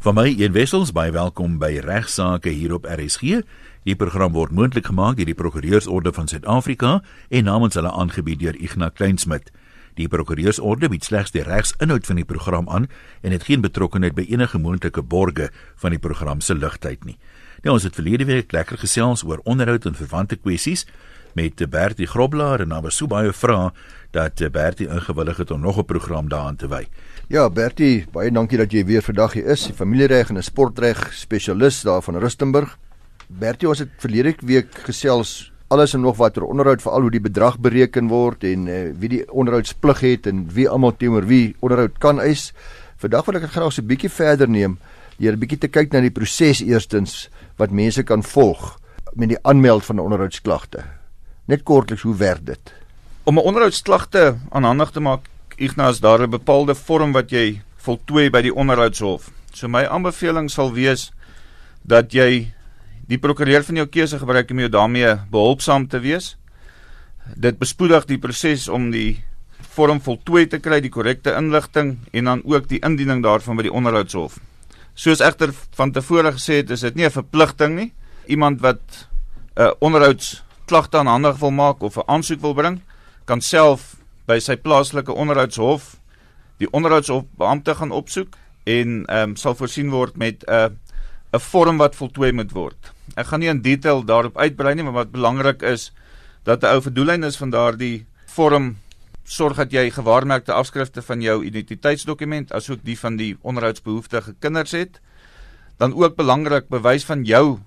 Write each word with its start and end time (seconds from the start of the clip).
Van 0.00 0.14
my 0.16 0.30
een 0.38 0.54
wessels 0.56 0.94
baie 0.96 1.12
welkom 1.12 1.58
by 1.60 1.74
regsaake 1.84 2.48
hier 2.56 2.72
op 2.72 2.86
RSG. 2.88 3.42
Die 3.84 3.96
program 4.00 4.32
word 4.32 4.54
moontlik 4.56 4.86
gemaak 4.88 5.18
deur 5.18 5.28
die 5.28 5.36
Prokureursorde 5.36 6.14
van 6.16 6.24
Suid-Afrika 6.24 7.02
en 7.28 7.44
namens 7.44 7.76
hulle 7.76 7.92
aangebied 7.92 8.40
deur 8.40 8.56
Ignas 8.56 8.94
Kleinsmid. 8.96 9.50
Die 10.00 10.08
Prokureursorde 10.08 10.88
bied 10.88 11.04
slegs 11.04 11.34
die 11.36 11.44
regsinhoud 11.44 12.08
van 12.08 12.16
die 12.16 12.24
program 12.24 12.72
aan 12.72 12.88
en 13.20 13.36
het 13.36 13.44
geen 13.44 13.60
betrokkeheid 13.60 14.16
by 14.16 14.24
enige 14.30 14.58
moontlike 14.58 15.04
borge 15.04 15.50
van 15.84 15.92
die 15.92 16.00
program 16.00 16.40
se 16.40 16.56
ligtheid 16.56 17.04
nie. 17.04 17.18
Nou 17.60 17.76
ons 17.76 17.84
het 17.84 18.00
verlede 18.00 18.24
week 18.24 18.56
lekker 18.56 18.80
gesels 18.80 19.20
oor 19.28 19.44
onderhoud 19.44 19.84
en 19.84 20.00
verwante 20.00 20.40
kwessies 20.40 20.86
met 21.36 21.60
Bertie 21.70 22.08
Grobler 22.08 22.64
en 22.64 22.72
nou 22.72 22.80
was 22.88 22.96
so 22.96 23.06
baie 23.06 23.36
vrae 23.36 23.68
dat 24.16 24.40
Bertie 24.48 24.88
ingewillig 24.88 25.44
het 25.44 25.50
om 25.50 25.60
nog 25.60 25.76
'n 25.76 25.84
program 25.84 26.28
daaraan 26.28 26.56
te 26.56 26.68
wy. 26.68 26.86
Ja, 27.30 27.44
Bertie, 27.46 28.08
baie 28.10 28.32
dankie 28.34 28.58
dat 28.58 28.72
jy 28.74 28.80
weer 28.88 29.04
vandag 29.06 29.36
hier 29.36 29.52
is, 29.52 29.68
die 29.68 29.74
familiereg 29.78 30.32
en 30.32 30.38
'n 30.38 30.42
sportreg 30.42 31.12
spesialis 31.14 31.82
daar 31.86 32.02
van 32.02 32.18
Rustenburg. 32.18 32.76
Bertie, 33.28 33.68
ons 33.68 33.78
het 33.78 33.90
verlede 33.98 34.34
week 34.42 34.74
gesels 34.74 35.52
alles 35.68 35.94
en 35.94 36.00
nog 36.00 36.16
wat 36.16 36.36
oor 36.38 36.48
onderhoud 36.48 36.82
veral 36.82 37.00
hoe 37.00 37.10
die 37.10 37.20
bedrag 37.20 37.60
bereken 37.60 38.08
word 38.08 38.42
en 38.44 38.66
uh, 38.66 38.90
wie 38.98 39.08
die 39.08 39.30
onderhoudsplig 39.30 40.00
het 40.00 40.26
en 40.26 40.48
wie 40.50 40.68
almal 40.68 40.96
teenoor 40.96 41.26
wie 41.26 41.54
onderhoud 41.60 41.98
kan 41.98 42.20
eis. 42.20 42.52
Vandag 42.96 43.24
wil 43.26 43.34
ek 43.36 43.42
dit 43.42 43.50
graag 43.50 43.72
so 43.72 43.82
'n 43.82 43.86
bietjie 43.86 44.10
verder 44.10 44.48
neem, 44.48 44.78
deur 45.18 45.32
'n 45.32 45.38
bietjie 45.38 45.58
te 45.58 45.68
kyk 45.68 45.92
na 45.92 46.00
die 46.00 46.10
proses 46.10 46.60
eerstens 46.60 47.30
wat 47.58 47.70
mense 47.70 48.02
kan 48.02 48.22
volg 48.22 48.80
met 49.14 49.28
die 49.28 49.38
aanmeld 49.42 49.84
van 49.84 49.98
onderhoudsklagte. 49.98 50.82
Net 51.46 51.62
kortliks, 51.62 52.02
hoe 52.02 52.16
werk 52.16 52.44
dit? 52.44 52.74
Om 53.22 53.38
'n 53.38 53.46
onderhoudsklagte 53.46 54.34
aanhandig 54.50 54.90
te 54.90 55.00
maak, 55.00 55.20
Ignas 55.60 56.00
daar 56.00 56.22
'n 56.22 56.30
bepaalde 56.30 56.74
vorm 56.74 57.12
wat 57.12 57.30
jy 57.30 57.60
voltooi 57.76 58.30
by 58.30 58.40
die 58.42 58.54
onderhoudshof. 58.54 59.30
So 59.52 59.68
my 59.68 59.84
aanbeveling 59.84 60.50
sal 60.50 60.72
wees 60.72 61.12
dat 61.82 62.12
jy 62.12 62.52
die 63.06 63.18
prokureur 63.18 63.62
van 63.66 63.76
jou 63.76 63.86
keuse 63.86 64.18
gebruik 64.18 64.50
om 64.50 64.58
jou 64.58 64.68
daarmee 64.68 65.16
behulpsaam 65.30 65.88
te 65.88 66.00
wees. 66.00 66.36
Dit 67.36 67.58
bespoedig 67.58 68.06
die 68.06 68.18
proses 68.18 68.68
om 68.68 68.90
die 68.90 69.22
vorm 69.74 70.00
voltooi 70.00 70.46
te 70.46 70.58
kry, 70.58 70.80
die 70.80 70.90
korrekte 70.90 71.34
inligting 71.36 71.98
en 72.12 72.24
dan 72.24 72.42
ook 72.44 72.68
die 72.68 72.80
indiening 72.80 73.22
daarvan 73.22 73.56
by 73.56 73.62
die 73.62 73.72
onderhoudshof. 73.72 74.38
Soos 74.94 75.20
egter 75.20 75.52
van 75.76 75.92
tevore 75.92 76.32
gesê 76.32 76.62
het, 76.62 76.70
is 76.70 76.80
dit 76.80 76.94
nie 76.94 77.04
'n 77.04 77.10
verpligting 77.10 77.76
nie. 77.76 77.92
Iemand 78.26 78.60
wat 78.60 78.80
'n 79.56 79.62
uh, 79.62 79.70
onderhoudsklagte 79.80 80.98
aanhandig 80.98 81.36
wil 81.36 81.50
maak 81.50 81.82
of 81.82 81.96
'n 81.96 82.06
aansoek 82.06 82.40
wil 82.40 82.54
bring, 82.54 82.80
kan 83.24 83.40
self 83.40 83.99
by 84.30 84.38
sy 84.38 84.54
plaaslike 84.60 85.10
onderhoudshof 85.10 85.96
die 86.60 86.68
onderhoudshofbeampte 86.76 87.74
gaan 87.80 87.94
opsoek 87.96 88.36
en 88.68 89.02
ehm 89.08 89.32
um, 89.32 89.36
sal 89.40 89.56
voorsien 89.58 89.90
word 89.90 90.16
met 90.20 90.44
'n 90.46 90.52
uh, 90.52 90.68
'n 91.32 91.40
vorm 91.40 91.78
wat 91.78 91.96
voltooi 91.96 92.32
moet 92.32 92.52
word. 92.52 92.92
Ek 93.16 93.26
gaan 93.26 93.40
nie 93.40 93.48
in 93.48 93.62
detail 93.62 94.04
daarop 94.04 94.38
uitbrei 94.38 94.74
nie, 94.74 94.84
maar 94.84 95.06
wat 95.06 95.12
belangrik 95.12 95.62
is 95.62 95.92
dat 96.44 96.62
'n 96.62 96.66
ou 96.66 96.82
verdoelyn 96.82 97.24
is 97.24 97.36
van 97.36 97.50
daardie 97.50 98.06
vorm 98.26 98.76
sorg 99.24 99.56
dat 99.56 99.72
jy 99.72 99.90
gewaarmerkte 99.90 100.52
afskrifte 100.52 101.02
van 101.02 101.22
jou 101.22 101.44
identiteitsdokument 101.44 102.52
asook 102.52 102.80
die 102.82 102.98
van 102.98 103.16
die 103.16 103.36
onderhoudsbehoeftige 103.42 104.34
kinders 104.38 104.70
het. 104.72 105.00
Dan 105.78 105.94
ook 105.94 106.16
belangrik 106.16 106.68
bewys 106.68 107.04
van 107.04 107.24
jou 107.24 107.58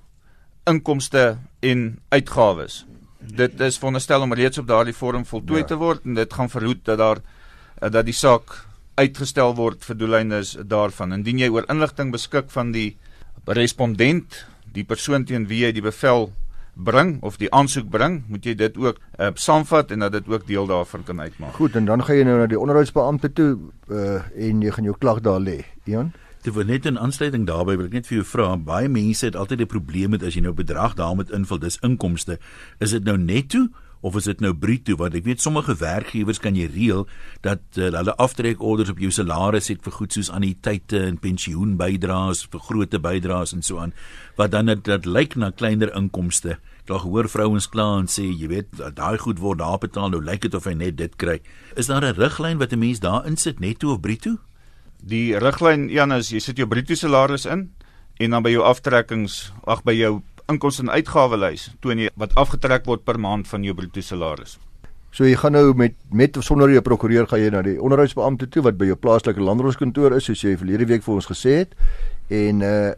inkomste 0.65 1.37
en 1.59 1.99
uitgawes 2.09 2.85
dit 3.23 3.61
is 3.61 3.77
veronderstel 3.77 4.21
om 4.21 4.33
reeds 4.33 4.57
op 4.57 4.67
daardie 4.67 4.95
vorm 4.95 5.25
voltooi 5.25 5.61
ja. 5.61 5.67
te 5.71 5.79
word 5.79 6.05
en 6.05 6.19
dit 6.19 6.33
gaan 6.33 6.49
verhoed 6.49 6.83
dat 6.85 6.97
daar 6.97 7.21
eh, 7.81 7.89
dat 7.91 8.05
die 8.05 8.15
saak 8.15 8.55
uitgestel 8.95 9.55
word 9.57 9.85
vir 9.85 9.97
doeleindes 9.97 10.57
daarvan. 10.69 11.13
Indien 11.13 11.39
jy 11.41 11.49
oor 11.49 11.65
inligting 11.69 12.11
beskik 12.13 12.51
van 12.53 12.71
die 12.71 12.93
respondent, 13.45 14.43
die 14.73 14.85
persoon 14.85 15.25
teen 15.25 15.47
wie 15.49 15.63
jy 15.65 15.71
die 15.73 15.85
bevel 15.85 16.29
bring 16.73 17.15
of 17.21 17.37
die 17.41 17.49
aansoek 17.53 17.89
bring, 17.89 18.21
moet 18.29 18.45
jy 18.45 18.53
dit 18.57 18.77
ook 18.77 18.99
uh, 19.19 19.29
saamvat 19.35 19.91
en 19.93 20.05
dat 20.05 20.13
dit 20.13 20.29
ook 20.29 20.45
deel 20.47 20.69
daarvan 20.69 21.03
kan 21.05 21.21
uitmaak. 21.21 21.53
Goed, 21.57 21.75
en 21.75 21.85
dan 21.89 22.05
gaan 22.05 22.17
jy 22.17 22.25
nou 22.29 22.37
na 22.39 22.47
die 22.49 22.59
onderhoudsbeampte 22.59 23.33
toe 23.33 23.51
uh, 23.89 24.21
en 24.37 24.61
jy 24.61 24.73
gaan 24.73 24.89
jou 24.89 24.95
klag 24.97 25.21
daar 25.25 25.41
lê. 25.41 25.63
Ian 25.89 26.13
Dit 26.43 26.51
word 26.57 26.67
net 26.67 26.83
'n 26.85 26.99
aansluiting 26.99 27.45
daarbey 27.47 27.77
wil 27.77 27.85
ek 27.85 27.93
net 27.93 28.07
vir 28.07 28.17
jou 28.17 28.25
vra. 28.27 28.57
Baie 28.57 28.89
mense 28.89 29.25
het 29.25 29.35
altyd 29.35 29.61
'n 29.61 29.65
probleem 29.65 30.09
met 30.09 30.23
as 30.23 30.35
jy 30.35 30.41
nou 30.41 30.51
bedrag 30.51 30.93
daarmee 30.93 31.31
invul, 31.31 31.57
dis 31.57 31.79
inkomste. 31.79 32.37
Is 32.79 32.91
dit 32.91 33.03
nou 33.03 33.17
netto 33.17 33.69
of 34.01 34.15
is 34.15 34.23
dit 34.25 34.41
nou 34.41 34.53
bruto? 34.53 34.95
Want 34.95 35.15
ek 35.15 35.23
weet 35.23 35.41
sommige 35.41 35.75
werkgewers 35.75 36.39
kan 36.39 36.55
jy 36.55 36.67
reël 36.67 37.07
dat 37.41 37.59
uh, 37.77 37.83
hulle 37.91 38.15
aftrekorders 38.15 38.89
op 38.89 38.99
jou 38.99 39.11
salaris 39.11 39.67
het 39.67 39.81
vir 39.81 39.91
goed 39.91 40.13
soos 40.13 40.29
anniteite 40.29 40.99
en 40.99 41.17
pensioenbydraes, 41.17 42.47
vir 42.51 42.59
grootte 42.59 42.99
bydraes 42.99 43.53
en 43.53 43.61
so 43.61 43.77
aan. 43.77 43.93
Wat 44.35 44.51
dan 44.51 44.65
dit 44.65 44.83
dit 44.83 45.05
lyk 45.05 45.35
na 45.35 45.49
kleiner 45.49 45.95
inkomste. 45.95 46.59
Daar 46.85 46.99
hoor 46.99 47.29
vrouens 47.29 47.69
kla 47.69 47.99
en 47.99 48.07
sê, 48.07 48.23
jy 48.23 48.47
weet, 48.47 48.67
daai 48.95 49.17
goed 49.17 49.39
word 49.39 49.59
daar 49.59 49.77
betaal, 49.77 50.09
nou 50.09 50.21
lyk 50.21 50.41
dit 50.41 50.53
of 50.53 50.65
hy 50.65 50.73
net 50.73 50.97
dit 50.97 51.15
kry. 51.15 51.39
Is 51.75 51.87
daar 51.87 52.03
'n 52.03 52.15
riglyn 52.15 52.57
wat 52.57 52.73
'n 52.73 52.79
mens 52.79 52.99
daar 52.99 53.25
insit 53.25 53.59
netto 53.59 53.93
of 53.93 54.01
bruto? 54.01 54.39
Die 55.03 55.33
riglyn 55.35 55.89
Jan 55.91 56.15
is 56.15 56.29
jy 56.31 56.39
sit 56.39 56.59
jou 56.61 56.67
bruto 56.71 56.95
salaris 56.95 57.43
in 57.43 57.65
en 58.23 58.35
dan 58.35 58.43
by 58.45 58.53
jou 58.53 58.61
aftrekkings, 58.63 59.51
ag 59.67 59.81
by 59.83 59.91
jou 59.97 60.21
inkomste 60.47 60.85
en 60.85 60.91
uitgawelys 60.93 61.73
toon 61.83 61.99
jy 61.99 62.11
wat 62.19 62.35
afgetrek 62.39 62.87
word 62.87 63.03
per 63.03 63.19
maand 63.19 63.49
van 63.49 63.65
jou 63.67 63.75
bruto 63.75 63.99
salaris. 63.99 64.55
So 65.11 65.27
jy 65.27 65.35
gaan 65.41 65.57
nou 65.57 65.73
met 65.75 65.97
met 66.15 66.39
sonder 66.39 66.71
jou 66.71 66.81
prokureur 66.81 67.27
gaan 67.27 67.43
jy 67.43 67.51
na 67.51 67.65
die 67.65 67.75
onderhoudsbeampte 67.83 68.47
toe 68.47 68.63
wat 68.63 68.79
by 68.79 68.87
jou 68.93 68.95
plaaslike 68.95 69.43
landrooskantoor 69.43 70.15
is 70.15 70.29
soos 70.29 70.45
jy 70.45 70.55
verlede 70.61 70.87
week 70.87 71.03
vir 71.03 71.15
ons 71.17 71.27
gesê 71.27 71.59
het 71.65 71.75
en 72.31 72.63
uh 72.63 72.93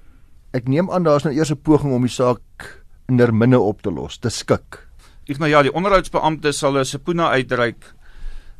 ek 0.55 0.69
neem 0.71 0.87
aan 0.87 1.03
daar's 1.03 1.25
nou 1.25 1.33
eers 1.35 1.51
'n 1.51 1.57
poging 1.57 1.91
om 1.91 2.05
die 2.05 2.13
saak 2.13 2.85
inderminne 3.09 3.59
op 3.59 3.81
te 3.81 3.91
los, 3.91 4.17
te 4.17 4.29
skik. 4.29 4.87
Ek 5.27 5.39
nou 5.41 5.49
ja, 5.49 5.61
die 5.61 5.73
onderhoudsbeampte 5.73 6.53
sal 6.53 6.77
'n 6.77 6.85
subpoena 6.85 7.33
uitreik 7.33 7.94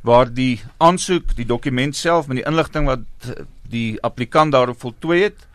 waar 0.05 0.29
die 0.29 0.61
aansoek, 0.77 1.33
die 1.35 1.47
dokument 1.49 1.95
self 1.97 2.27
met 2.29 2.39
die 2.39 2.47
inligting 2.47 2.85
wat 2.85 3.05
die 3.71 3.97
applikant 4.05 4.53
daarop 4.53 4.79
voltooi 4.79 5.23
het 5.23 5.47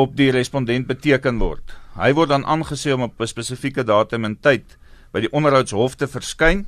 op 0.00 0.14
die 0.16 0.30
respondent 0.32 0.88
beteken 0.88 1.40
word. 1.42 1.74
Hy 2.00 2.12
word 2.16 2.32
dan 2.32 2.46
aangesê 2.48 2.94
om 2.94 3.04
op 3.04 3.20
'n 3.20 3.26
spesifieke 3.26 3.84
datum 3.84 4.24
en 4.24 4.36
tyd 4.40 4.64
by 5.12 5.20
die 5.20 5.32
onderhoudshof 5.32 5.96
te 5.96 6.06
verskyn. 6.08 6.66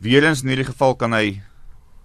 Weerens 0.00 0.42
in 0.42 0.48
hierdie 0.48 0.72
geval 0.72 0.94
kan 0.94 1.12
hy 1.12 1.42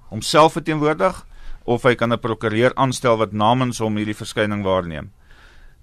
homself 0.09 0.53
verteenwoordig 0.53 1.25
of 1.65 1.83
hy 1.83 1.95
kan 1.95 2.13
'n 2.13 2.19
prokureur 2.19 2.73
aanstel 2.75 3.17
wat 3.17 3.31
namens 3.31 3.79
hom 3.79 3.97
hierdie 3.97 4.17
verskyning 4.17 4.63
waarneem. 4.63 5.09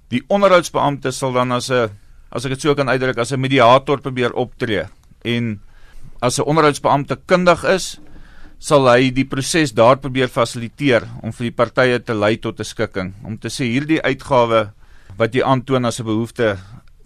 Die 0.08 0.22
onderhoudsbeampte 0.28 1.10
sal 1.10 1.32
dan 1.32 1.52
as 1.52 1.70
'n 1.70 1.90
as 2.30 2.44
ek 2.44 2.50
dit 2.50 2.60
so 2.60 2.74
kan 2.74 2.88
uitdruk 2.88 3.18
as 3.18 3.32
'n 3.32 3.40
mediator 3.40 4.00
probeer 4.00 4.32
optree 4.32 4.86
en 5.24 5.60
as 6.20 6.38
'n 6.38 6.46
onderhoudsbeampte 6.46 7.18
kundig 7.26 7.64
is, 7.64 7.98
sal 8.58 8.88
hy 8.88 9.10
die 9.10 9.26
proses 9.28 9.72
daar 9.72 9.96
probeer 9.96 10.28
fasiliteer 10.28 11.04
om 11.22 11.32
vir 11.32 11.50
die 11.50 11.56
partye 11.56 11.98
te 12.00 12.14
lei 12.14 12.36
tot 12.36 12.60
'n 12.60 12.64
skikking 12.64 13.14
om 13.24 13.38
te 13.38 13.48
sê 13.48 13.64
hierdie 13.64 14.00
uitgawe 14.02 14.72
wat 15.18 15.34
jy 15.34 15.42
aantoon 15.42 15.84
as 15.84 16.00
'n 16.00 16.06
behoefte 16.06 16.58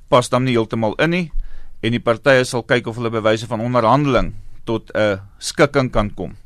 pas 0.09 0.29
dan 0.29 0.45
nie 0.45 0.55
heeltemal 0.55 0.95
in 0.99 1.11
nie 1.11 1.33
en 1.83 1.93
die 1.93 2.03
partye 2.03 2.45
sal 2.45 2.63
kyk 2.63 2.87
of 2.87 2.97
hulle 2.97 3.11
bewyse 3.11 3.47
van 3.47 3.61
onderhandeling 3.61 4.35
tot 4.65 4.91
'n 4.95 5.21
skikking 5.39 5.91
kan 5.91 6.11
kom. 6.11 6.37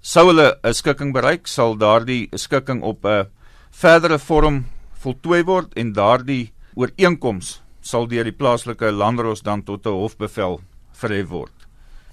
Sou 0.00 0.26
hulle 0.28 0.58
'n 0.62 0.74
skikking 0.74 1.12
bereik, 1.12 1.46
sal 1.48 1.76
daardie 1.76 2.28
skikking 2.32 2.82
op 2.82 3.04
'n 3.04 3.26
verdere 3.70 4.18
vorm 4.18 4.66
voltooi 5.02 5.42
word 5.44 5.72
en 5.76 5.92
daardie 5.92 6.52
ooreenkoms 6.74 7.60
sal 7.80 8.06
deur 8.06 8.24
die 8.24 8.32
plaaslike 8.32 8.92
landros 8.92 9.42
dan 9.42 9.62
tot 9.62 9.86
'n 9.86 9.90
hofbevel 9.90 10.60
verhef 10.92 11.28
word. 11.28 11.65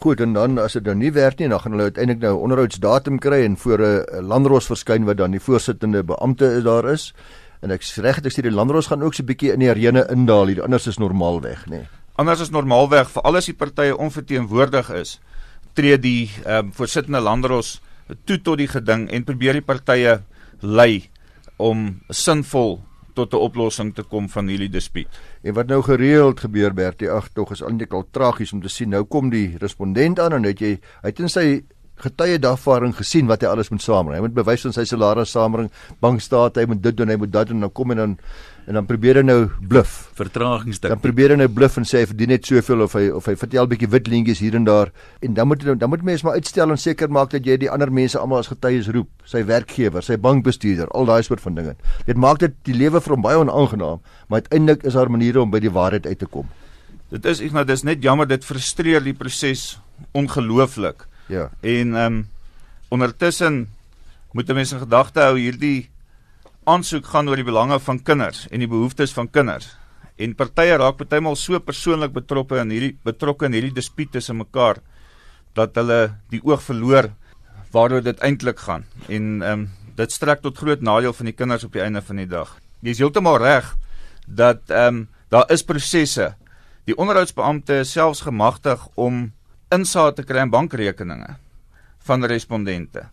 Goed 0.03 0.19
en 0.19 0.33
dan 0.35 0.57
as 0.59 0.73
dit 0.75 0.83
nou 0.83 0.97
nie 0.99 1.13
werk 1.15 1.39
nie, 1.39 1.47
dan 1.47 1.61
gaan 1.63 1.77
hulle 1.77 1.87
uiteindelik 1.87 2.19
nou 2.19 2.33
'n 2.35 2.43
onderhoudsdatum 2.43 3.19
kry 3.23 3.45
en 3.45 3.55
voor 3.57 3.79
'n 3.79 4.25
landros 4.27 4.65
verskyn 4.67 5.05
wat 5.05 5.17
dan 5.17 5.31
die 5.31 5.39
voorsittende 5.39 6.03
beampte 6.03 6.45
is 6.45 6.63
daar 6.63 6.85
is. 6.91 7.13
En 7.61 7.71
ek 7.71 7.81
reg 7.95 8.15
het 8.15 8.25
ek 8.25 8.33
sê 8.33 8.41
die 8.41 8.51
landros 8.51 8.87
gaan 8.87 9.01
ook 9.01 9.13
so 9.13 9.23
'n 9.23 9.25
bietjie 9.25 9.53
in 9.53 9.59
die 9.59 9.69
arene 9.69 10.05
indaal 10.11 10.47
hier. 10.47 10.63
Anders 10.63 10.87
is 10.87 10.97
normaalweg, 10.97 11.65
nê. 11.65 11.69
Nee. 11.69 11.87
Anders 12.15 12.41
is 12.41 12.49
normaalweg 12.49 13.09
vir 13.09 13.21
al 13.21 13.39
die 13.39 13.53
partye 13.53 13.97
onverteenwoordig 13.97 14.89
is, 14.89 15.19
tree 15.73 15.97
die 15.97 16.29
ehm 16.45 16.65
um, 16.65 16.73
voorsittende 16.73 17.19
landros 17.19 17.81
toe 18.25 18.41
tot 18.41 18.57
die 18.57 18.67
geding 18.67 19.09
en 19.09 19.23
probeer 19.23 19.53
die 19.53 19.61
partye 19.61 20.21
lei 20.59 21.09
om 21.57 22.01
sinvol 22.09 22.81
tot 23.13 23.33
'n 23.33 23.37
oplossing 23.37 23.93
te 23.95 24.03
kom 24.03 24.29
van 24.29 24.47
hierdie 24.47 24.69
dispuut. 24.69 25.07
En 25.41 25.53
wat 25.53 25.67
nou 25.67 25.81
gereeld 25.81 26.39
gebeur 26.39 26.73
Bertie, 26.73 27.09
ag 27.09 27.29
tog 27.33 27.51
is 27.51 27.61
eintlik 27.61 27.93
al 27.93 28.07
tragies 28.11 28.53
om 28.53 28.61
te 28.61 28.69
sien. 28.69 28.89
Nou 28.89 29.03
kom 29.03 29.29
die 29.29 29.57
respondent 29.57 30.19
aan 30.19 30.33
en 30.33 30.43
het 30.43 30.59
jy 30.59 30.79
hy 31.01 31.09
het 31.09 31.19
in 31.19 31.29
sy 31.29 31.63
getuie 32.01 32.39
dagvaarding 32.41 32.95
gesien 32.97 33.29
wat 33.29 33.43
hy 33.43 33.51
alles 33.51 33.69
moet 33.69 33.83
saambring. 33.83 34.17
Hy 34.17 34.25
moet 34.25 34.35
bewys 34.35 34.65
van 34.65 34.73
sy 34.75 34.85
salaris 34.89 35.33
saambring, 35.33 35.69
bankstate, 36.01 36.63
hy 36.63 36.71
moet 36.71 36.81
dit 36.81 36.97
doen, 36.97 37.11
hy 37.13 37.19
moet 37.21 37.31
dat 37.31 37.51
doen 37.51 37.61
en 37.61 37.67
dan 37.67 37.73
kom 37.75 37.93
hy 37.93 37.99
dan 37.99 38.17
en 38.63 38.77
dan 38.77 38.85
probeer 38.87 39.19
hy 39.19 39.23
nou 39.25 39.37
bluf. 39.67 39.91
Vertragingsdik. 40.15 40.87
Dan 40.93 41.01
probeer 41.03 41.33
hy 41.33 41.37
nou 41.41 41.49
bluf 41.51 41.75
en 41.79 41.87
sê 41.87 41.99
hy 41.99 42.07
verdien 42.07 42.31
net 42.31 42.47
soveel 42.47 42.85
of 42.85 42.95
hy 42.95 43.09
of 43.11 43.27
hy 43.27 43.35
vertel 43.39 43.67
bietjie 43.67 43.89
wit 43.91 44.07
leentjies 44.11 44.39
hier 44.43 44.55
en 44.55 44.67
daar 44.67 44.93
en 45.25 45.35
dan 45.35 45.49
moet 45.49 45.65
dan 45.67 45.91
moet 45.91 46.05
mense 46.07 46.25
maar 46.25 46.39
uitstel 46.39 46.71
en 46.71 46.79
seker 46.79 47.11
maak 47.11 47.33
dat 47.35 47.45
jy 47.47 47.57
die 47.65 47.71
ander 47.71 47.91
mense 47.91 48.19
almal 48.19 48.39
as 48.39 48.51
getuies 48.51 48.87
roep, 48.95 49.11
sy 49.27 49.43
werkgewer, 49.47 50.03
sy 50.03 50.15
bankbestuurder, 50.15 50.91
al 50.95 51.11
daai 51.11 51.21
soort 51.27 51.43
van 51.43 51.59
dinge. 51.59 51.75
Dit 52.07 52.19
maak 52.19 52.39
dit 52.43 52.55
die 52.67 52.77
lewe 52.77 53.03
vir 53.03 53.17
hom 53.17 53.25
baie 53.25 53.39
onaangenaam, 53.43 54.03
maar 54.31 54.45
uiteindelik 54.45 54.87
is 54.87 54.95
daar 54.95 55.11
maniere 55.11 55.43
om 55.43 55.51
by 55.51 55.59
die 55.63 55.73
waarheid 55.73 56.07
uit 56.07 56.23
te 56.23 56.29
kom. 56.31 56.47
Dit 57.11 57.27
is 57.29 57.43
Ignas, 57.43 57.67
dis 57.69 57.83
net 57.83 58.03
jammer 58.03 58.25
dit 58.25 58.45
frustreer 58.47 59.03
die 59.03 59.13
proses 59.13 59.73
ongelooflik. 60.17 61.03
Ja. 61.27 61.49
En 61.61 61.95
ehm 61.95 62.05
um, 62.05 62.29
ondertussen 62.93 63.67
moet 64.31 64.53
mense 64.53 64.75
in 64.75 64.81
gedagte 64.81 65.19
hou 65.19 65.37
hierdie 65.37 65.89
aansoek 66.63 67.05
gaan 67.05 67.29
oor 67.29 67.39
die 67.39 67.47
belange 67.47 67.79
van 67.79 68.01
kinders 68.03 68.47
en 68.49 68.59
die 68.59 68.69
behoeftes 68.69 69.13
van 69.13 69.29
kinders. 69.29 69.73
En 70.15 70.35
partye 70.37 70.77
raak 70.77 70.97
partymal 70.97 71.35
so 71.35 71.59
persoonlik 71.59 72.13
betrokke 72.13 72.59
in 72.61 72.73
hierdie 72.73 72.95
betrokke 73.03 73.45
in 73.49 73.57
hierdie 73.57 73.73
dispuut 73.73 74.11
tussen 74.13 74.37
mekaar 74.37 74.81
dat 75.57 75.75
hulle 75.77 76.15
die 76.33 76.41
oog 76.43 76.61
verloor 76.63 77.09
waaroor 77.73 78.03
dit 78.05 78.19
eintlik 78.21 78.59
gaan. 78.59 78.85
En 79.07 79.41
ehm 79.41 79.51
um, 79.51 79.69
dit 79.95 80.11
strek 80.11 80.41
tot 80.41 80.57
groot 80.57 80.81
nadeel 80.81 81.13
van 81.13 81.27
die 81.29 81.37
kinders 81.37 81.63
op 81.63 81.73
die 81.73 81.81
einde 81.81 82.01
van 82.01 82.17
die 82.17 82.29
dag. 82.29 82.55
Jy 82.81 82.95
is 82.95 83.01
heeltemal 83.03 83.37
reg 83.37 83.75
dat 84.27 84.69
ehm 84.69 85.03
um, 85.03 85.07
daar 85.29 85.49
is 85.51 85.65
prosesse. 85.65 86.33
Die 86.85 86.97
onderhoudsbeampte 86.97 87.79
is 87.81 87.91
selfs 87.91 88.21
gemagtig 88.21 88.87
om 88.93 89.31
insae 89.73 90.13
te 90.13 90.23
kry 90.23 90.43
in 90.45 90.53
bankrekeninge 90.53 91.35
van 92.07 92.25
respondente. 92.25 93.07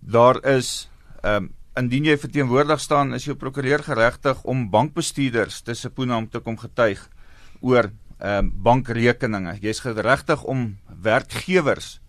Daar 0.00 0.42
is 0.44 0.88
ehm 1.22 1.44
um, 1.44 1.54
indien 1.78 2.08
jy 2.08 2.16
verteenwoordig 2.18 2.80
staan, 2.82 3.14
is 3.14 3.28
jou 3.28 3.36
prokureur 3.38 3.78
geregtig 3.86 4.40
om 4.50 4.64
bankbestuurders 4.70 5.60
te 5.62 5.76
sepoena 5.78 6.16
om 6.18 6.26
te 6.26 6.40
kom 6.42 6.56
getuig 6.58 7.04
oor 7.60 7.90
ehm 8.18 8.38
um, 8.38 8.52
bankrekeninge. 8.62 9.58
Jy's 9.62 9.80
geregtig 9.84 10.42
om 10.44 10.78
werkgewers 11.02 12.00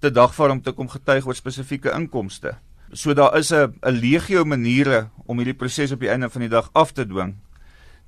te 0.00 0.10
dagvaar 0.10 0.50
om 0.50 0.62
te 0.62 0.72
kom 0.72 0.88
getuig 0.90 1.26
oor 1.26 1.36
spesifieke 1.38 1.92
inkomste. 1.94 2.56
So 2.92 3.14
daar 3.14 3.38
is 3.38 3.52
'n 3.52 3.74
'n 3.82 4.00
legio 4.00 4.44
maniere 4.44 5.08
om 5.26 5.36
hierdie 5.38 5.60
proses 5.62 5.92
op 5.92 6.00
die 6.00 6.10
einde 6.10 6.30
van 6.30 6.40
die 6.40 6.50
dag 6.50 6.70
af 6.72 6.92
te 6.92 7.06
dwing. 7.06 7.34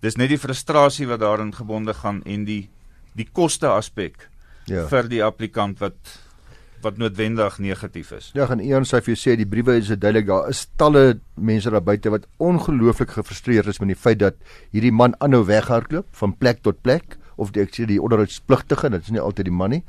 Dis 0.01 0.17
net 0.17 0.29
die 0.29 0.39
frustrasie 0.39 1.07
wat 1.07 1.21
daarin 1.21 1.55
gebonde 1.55 1.95
gaan 1.95 2.23
en 2.25 2.45
die 2.45 2.69
die 3.15 3.29
koste 3.33 3.69
aspek 3.69 4.29
ja. 4.67 4.87
vir 4.91 5.11
die 5.11 5.25
applikant 5.25 5.83
wat 5.83 5.99
wat 6.85 6.99
noodwendig 7.01 7.59
negatief 7.59 8.13
is. 8.13 8.31
Ja, 8.37 8.47
gaan 8.47 8.63
Ian 8.63 8.87
sê 8.87 9.01
vir 9.03 9.15
jou 9.15 9.21
sê 9.21 9.37
die 9.39 9.49
briewe 9.49 9.79
is 9.81 9.89
duidelik 9.91 10.29
daar 10.29 10.51
is 10.53 10.67
talle 10.81 11.19
mense 11.35 11.73
daar 11.73 11.85
buite 11.85 12.13
wat 12.13 12.27
ongelooflik 12.43 13.17
gefrustreerd 13.17 13.71
is 13.73 13.81
met 13.83 13.95
die 13.95 13.99
feit 13.99 14.21
dat 14.23 14.37
hierdie 14.75 14.93
man 14.95 15.17
aanhou 15.25 15.45
weghardloop 15.49 16.11
van 16.21 16.37
plek 16.37 16.63
tot 16.67 16.83
plek 16.85 17.17
of 17.37 17.53
die 17.53 17.63
ek 17.65 17.75
sê 17.77 17.85
die 17.89 17.99
onderhoudspligtige 18.01 18.91
dit 18.95 19.09
is 19.09 19.13
nie 19.13 19.23
altyd 19.23 19.49
die 19.51 19.57
man 19.57 19.75
nie 19.77 19.83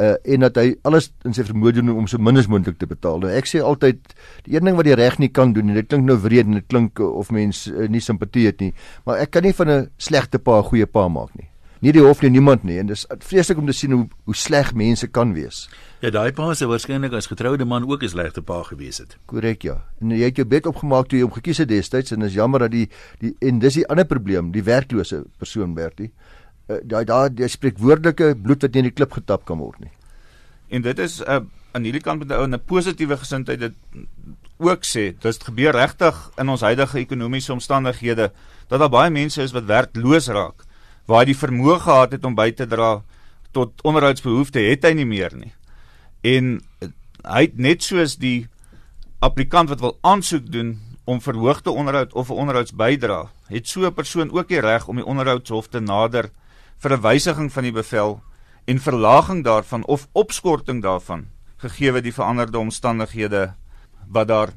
uh 0.00 0.14
en 0.34 0.46
dat 0.46 0.60
hy 0.60 0.74
alles 0.88 1.10
in 1.28 1.36
sy 1.36 1.44
vermoë 1.48 1.74
doen 1.78 1.92
om 1.94 2.08
so 2.10 2.18
min 2.18 2.40
as 2.40 2.48
moontlik 2.48 2.78
te 2.80 2.88
betaal. 2.90 3.20
Nou 3.24 3.32
ek 3.32 3.48
sê 3.50 3.64
altyd 3.64 4.14
die 4.46 4.56
een 4.56 4.68
ding 4.68 4.78
wat 4.78 4.88
die 4.88 4.98
reg 5.00 5.18
nie 5.20 5.32
kan 5.32 5.52
doen 5.56 5.72
en 5.72 5.80
dit 5.80 5.88
klink 5.88 6.06
nou 6.08 6.18
wreed 6.22 6.48
en 6.48 6.60
dit 6.60 6.68
klink 6.68 7.00
of 7.04 7.32
mens 7.34 7.66
uh, 7.68 7.88
nie 7.88 8.04
simpatie 8.04 8.48
het 8.48 8.60
nie, 8.64 8.72
maar 9.04 9.20
ek 9.24 9.36
kan 9.36 9.44
nie 9.44 9.56
van 9.56 9.70
'n 9.70 9.90
slegte 9.98 10.38
pa 10.38 10.60
'n 10.60 10.70
goeie 10.70 10.86
pa 10.86 11.08
maak 11.08 11.34
nie 11.36 11.53
nie 11.84 11.92
die 11.92 12.02
hof 12.02 12.22
nie 12.24 12.30
niemand 12.32 12.62
nie 12.64 12.78
en 12.80 12.88
dis 12.88 13.04
vreeslik 13.26 13.58
om 13.60 13.66
te 13.68 13.74
sien 13.76 13.92
hoe 13.92 14.04
hoe 14.24 14.36
sleg 14.36 14.72
mense 14.76 15.08
kan 15.12 15.34
wees. 15.36 15.66
Ja, 16.00 16.10
daai 16.14 16.32
pa 16.36 16.54
se 16.56 16.68
waarskynlik 16.68 17.12
as 17.16 17.28
getroude 17.28 17.64
man 17.68 17.84
ook 17.90 18.02
'n 18.02 18.08
slegte 18.08 18.42
pa 18.42 18.62
gewees 18.62 18.98
het. 18.98 19.16
Korrek 19.26 19.62
ja. 19.62 19.84
En 20.00 20.10
jy 20.10 20.24
het 20.24 20.36
jou 20.36 20.46
bed 20.46 20.66
opgemaak 20.66 21.08
toe 21.08 21.18
jy 21.18 21.24
hom 21.24 21.32
gekies 21.32 21.58
het 21.58 21.68
destyds 21.68 22.12
en 22.12 22.22
is 22.22 22.34
jammer 22.34 22.60
dat 22.60 22.70
die 22.70 22.88
die 23.20 23.36
en 23.40 23.58
dis 23.58 23.74
die 23.74 23.86
ander 23.88 24.04
probleem, 24.04 24.52
die 24.52 24.62
werklose 24.62 25.24
persoon 25.38 25.74
Bertie. 25.74 26.10
Uh, 26.68 26.76
daai 26.82 27.04
daai 27.04 27.34
die 27.34 27.48
spreekwoordelike 27.48 28.36
bloed 28.42 28.62
wat 28.62 28.72
nie 28.72 28.78
in 28.78 28.88
die 28.88 28.94
klip 28.94 29.12
getap 29.12 29.44
kan 29.44 29.58
word 29.58 29.80
nie. 29.80 29.92
En 30.70 30.82
dit 30.82 30.98
is 30.98 31.20
'n 31.20 31.30
uh, 31.30 31.40
aan 31.72 31.82
hierdie 31.82 32.02
kant 32.02 32.24
met 32.24 32.32
'n 32.32 32.60
positiewe 32.66 33.16
gesindheid 33.16 33.60
dit 33.60 33.74
ook 34.58 34.84
sê, 34.84 35.12
dit 35.18 35.44
gebeur 35.44 35.72
regtig 35.72 36.30
in 36.38 36.48
ons 36.48 36.60
huidige 36.60 36.98
ekonomiese 36.98 37.52
omstandighede 37.52 38.32
dat 38.68 38.78
daar 38.80 38.90
baie 38.90 39.10
mense 39.10 39.42
is 39.42 39.52
wat 39.52 39.64
werkloos 39.64 40.28
raak 40.28 40.64
waar 41.06 41.24
hy 41.24 41.32
die 41.32 41.38
vermoë 41.38 41.78
gehad 41.84 42.16
het 42.16 42.24
om 42.24 42.34
by 42.34 42.50
te 42.56 42.66
dra 42.66 43.02
tot 43.54 43.82
onderhoudsbehoeftes 43.86 44.70
het 44.70 44.84
hy 44.88 44.94
nie 44.98 45.08
meer 45.08 45.34
nie. 45.36 45.52
En 46.24 46.58
hy 47.24 47.42
het 47.46 47.58
net 47.60 47.84
soos 47.84 48.16
die 48.20 48.46
applikant 49.24 49.70
wat 49.72 49.80
wil 49.80 49.98
aansoek 50.02 50.50
doen 50.52 50.78
om 51.04 51.20
verhoogde 51.20 51.70
onderhoud 51.70 52.12
of 52.12 52.30
'n 52.30 52.40
onderhoudsbydra, 52.42 53.30
het 53.48 53.68
so 53.68 53.86
'n 53.86 53.94
persoon 53.94 54.32
ook 54.32 54.48
die 54.48 54.60
reg 54.60 54.88
om 54.88 54.96
die 54.96 55.04
onderhoudshof 55.04 55.68
te 55.68 55.80
nader 55.80 56.30
vir 56.78 56.92
'n 56.92 57.00
wysiging 57.00 57.52
van 57.52 57.62
die 57.62 57.72
bevel 57.72 58.22
en 58.64 58.78
verlaging 58.78 59.44
daarvan 59.44 59.84
of 59.84 60.08
opskorting 60.12 60.82
daarvan 60.82 61.28
gegee 61.56 62.00
die 62.02 62.14
veranderde 62.14 62.58
omstandighede 62.58 63.54
wat 64.08 64.28
daar 64.28 64.48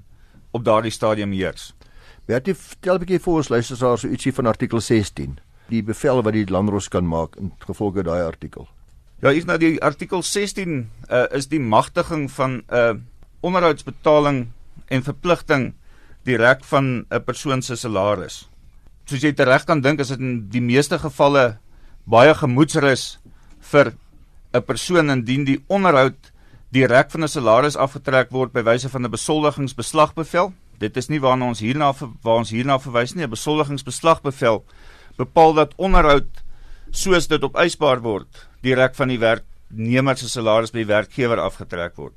op 0.52 0.64
daardie 0.64 0.92
stadium 0.92 1.32
heers. 1.32 1.74
Bertie, 2.26 2.56
vertel 2.56 2.96
'n 2.96 3.00
bietjie 3.00 3.20
vir 3.20 3.34
ons 3.34 3.50
luisteraars 3.50 4.02
so 4.02 4.08
ietsie 4.08 4.34
van 4.34 4.46
artikel 4.46 4.82
16 4.82 5.40
die 5.70 5.84
bevel 5.84 6.24
wat 6.24 6.34
die 6.34 6.46
landros 6.50 6.88
kan 6.88 7.08
maak 7.08 7.36
in 7.36 7.52
gevolge 7.60 8.04
daai 8.04 8.24
artikel. 8.24 8.68
Ja, 9.22 9.32
hier 9.34 9.46
nou 9.46 9.58
die 9.58 9.82
artikel 9.82 10.22
16 10.24 10.92
uh, 11.10 11.26
is 11.34 11.48
die 11.50 11.60
magtiging 11.60 12.30
van 12.32 12.62
'n 12.62 12.64
uh, 12.70 12.94
onderhoudsbetaling 13.42 14.48
en 14.88 15.04
verpligting 15.04 15.74
direk 16.24 16.64
van 16.64 17.06
'n 17.10 17.24
persoon 17.24 17.62
se 17.62 17.76
salaris. 17.76 18.50
Soos 19.06 19.22
jy 19.22 19.34
reg 19.36 19.64
kan 19.66 19.82
dink, 19.82 20.00
is 20.00 20.08
dit 20.08 20.20
in 20.20 20.50
die 20.50 20.62
meeste 20.62 21.00
gevalle 21.00 21.58
baie 22.04 22.34
gemoedsrus 22.34 23.20
vir 23.60 23.94
'n 24.54 24.64
persoon 24.64 25.10
indien 25.10 25.44
die 25.46 25.64
onderhoud 25.68 26.32
direk 26.72 27.12
van 27.12 27.24
'n 27.24 27.28
salaris 27.28 27.76
afgetrek 27.76 28.30
word 28.32 28.52
by 28.54 28.64
wyse 28.64 28.90
van 28.90 29.06
'n 29.06 29.12
besoldigingsbeslagbevel. 29.12 30.54
Dit 30.78 30.98
is 30.98 31.10
nie 31.10 31.20
waarna 31.20 31.48
ons 31.48 31.60
hierna 31.60 31.94
waar 32.22 32.38
ons 32.38 32.50
hierna 32.50 32.80
verwys 32.80 33.14
nie, 33.14 33.24
'n 33.24 33.30
besoldigingsbeslagbevel 33.30 34.64
bepaal 35.18 35.54
dat 35.58 35.74
onderhoud 35.78 36.44
soos 36.92 37.28
dit 37.28 37.44
opeisbaar 37.44 38.02
word 38.04 38.46
direk 38.66 38.96
van 38.98 39.12
die 39.12 39.20
werknemer 39.22 40.18
se 40.18 40.30
salaris 40.30 40.74
by 40.74 40.84
die 40.84 40.92
werkgewer 40.92 41.42
afgetrek 41.42 41.98
word. 42.00 42.16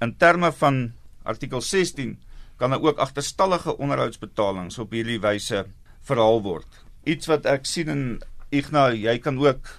In 0.00 0.14
terme 0.18 0.50
van 0.56 0.90
artikel 1.28 1.60
16 1.60 2.16
kan 2.60 2.74
daar 2.74 2.82
ook 2.82 3.00
agterstallige 3.00 3.76
onderhoudsbetalings 3.78 4.78
op 4.78 4.92
hierdie 4.92 5.20
wyse 5.20 5.64
verhaal 6.04 6.42
word. 6.44 6.68
Iets 7.08 7.28
wat 7.30 7.46
ek 7.48 7.68
sien 7.68 7.88
in 7.88 8.04
Igna, 8.50 8.90
jy 8.92 9.16
kan 9.22 9.38
ook 9.40 9.70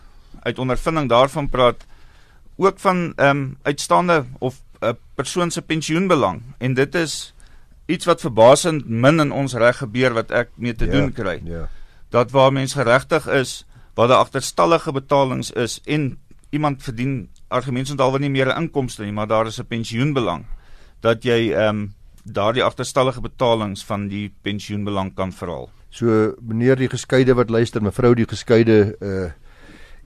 uit 0.42 0.60
ondervinding 0.60 1.10
daarvan 1.12 1.50
praat 1.52 1.86
ook 2.62 2.80
van 2.80 3.12
ehm 3.18 3.30
um, 3.30 3.58
uitstaande 3.64 4.26
of 4.40 4.62
'n 4.82 4.98
persoon 5.16 5.52
se 5.52 5.62
pensioenbelang 5.62 6.42
en 6.58 6.74
dit 6.74 6.96
is 6.96 7.34
iets 7.86 8.06
wat 8.06 8.22
verbasend 8.22 8.88
min 8.88 9.20
in 9.20 9.32
ons 9.32 9.54
reg 9.54 9.78
gebeur 9.78 10.14
wat 10.14 10.32
ek 10.32 10.50
mee 10.56 10.74
te 10.74 10.86
ja, 10.86 10.92
doen 10.92 11.14
kry. 11.14 11.42
Ja 11.44 11.70
dat 12.12 12.32
waar 12.32 12.52
mens 12.52 12.74
geregtig 12.74 13.28
is, 13.28 13.66
waar 13.96 14.08
daar 14.08 14.24
agterstallige 14.24 14.92
betalings 14.92 15.52
is 15.52 15.80
en 15.84 16.20
iemand 16.50 16.84
verdien 16.84 17.30
argumente 17.48 17.96
dalk 17.96 18.20
nie 18.20 18.30
meer 18.30 18.48
'n 18.48 18.62
inkomste 18.62 19.04
nie, 19.04 19.12
maar 19.12 19.28
daar 19.28 19.48
is 19.48 19.60
'n 19.60 19.66
pensioenbelang 19.66 20.46
dat 21.00 21.24
jy 21.24 21.52
ehm 21.52 21.68
um, 21.68 21.94
daardie 22.24 22.64
agterstallige 22.64 23.22
betalings 23.22 23.86
van 23.86 24.08
die 24.08 24.34
pensioenbelang 24.42 25.14
kan 25.16 25.32
verhaal. 25.32 25.70
So 25.90 26.36
meneer 26.42 26.76
die 26.76 26.90
geskeide 26.90 27.34
wat 27.34 27.50
luister, 27.50 27.82
mevrou 27.82 28.14
die 28.16 28.28
geskeide 28.28 28.96
uh 29.00 29.32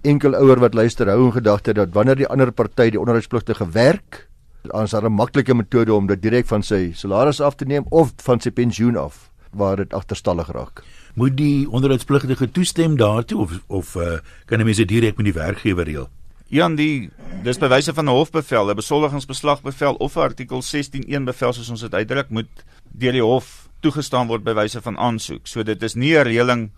enkel 0.01 0.35
ouer 0.35 0.59
wat 0.59 0.73
luister, 0.73 1.09
hou 1.09 1.25
in 1.25 1.31
gedagte 1.31 1.73
dat 1.73 1.89
wanneer 1.93 2.15
die 2.15 2.27
ander 2.27 2.51
party 2.51 2.89
die 2.89 2.99
onderhoudspligtige 2.99 3.71
werk, 3.71 4.29
dan 4.61 4.83
is 4.83 4.91
daar 4.91 5.09
'n 5.09 5.13
maklike 5.13 5.53
metode 5.53 5.93
om 5.93 6.07
dit 6.07 6.21
direk 6.21 6.45
van 6.45 6.63
sy 6.63 6.91
salaris 6.93 7.41
af 7.41 7.55
te 7.55 7.65
neem 7.65 7.85
of 7.89 8.13
van 8.17 8.39
sy 8.39 8.51
pensioen 8.51 8.97
af 8.97 9.31
waar 9.51 9.75
dit 9.75 9.93
agterstallig 9.93 10.47
raak 10.47 10.83
moet 11.15 11.35
die 11.37 11.65
onderhoudspligtige 11.71 12.51
toestem 12.51 12.97
daartoe 12.99 13.39
of 13.41 13.59
of 13.67 13.95
uh, 13.95 14.19
kan 14.45 14.59
'n 14.59 14.65
mens 14.65 14.77
dit 14.77 14.87
direk 14.87 15.17
met 15.17 15.25
die 15.25 15.33
werkgewer 15.33 15.85
reël? 15.85 16.09
Ja, 16.47 16.69
die 16.69 17.09
dis 17.43 17.57
bewyse 17.57 17.93
van 17.93 18.05
'n 18.05 18.13
hofbevel, 18.13 18.69
'n 18.69 18.75
besoldigingsbeslagbevel 18.75 19.95
of 19.95 20.17
artikel 20.17 20.61
16.1 20.61 21.23
bevel 21.23 21.53
soos 21.53 21.69
ons 21.69 21.81
dit 21.81 21.93
uitdruk 21.93 22.29
moet 22.29 22.51
deur 22.91 23.11
die 23.11 23.23
hof 23.23 23.69
toegestaan 23.79 24.27
word 24.27 24.43
by 24.43 24.53
wyse 24.53 24.81
van 24.81 24.97
aansoek. 24.97 25.47
So 25.47 25.63
dit 25.63 25.83
is 25.83 25.95
nie 25.95 26.15
'n 26.17 26.23
reëling 26.23 26.69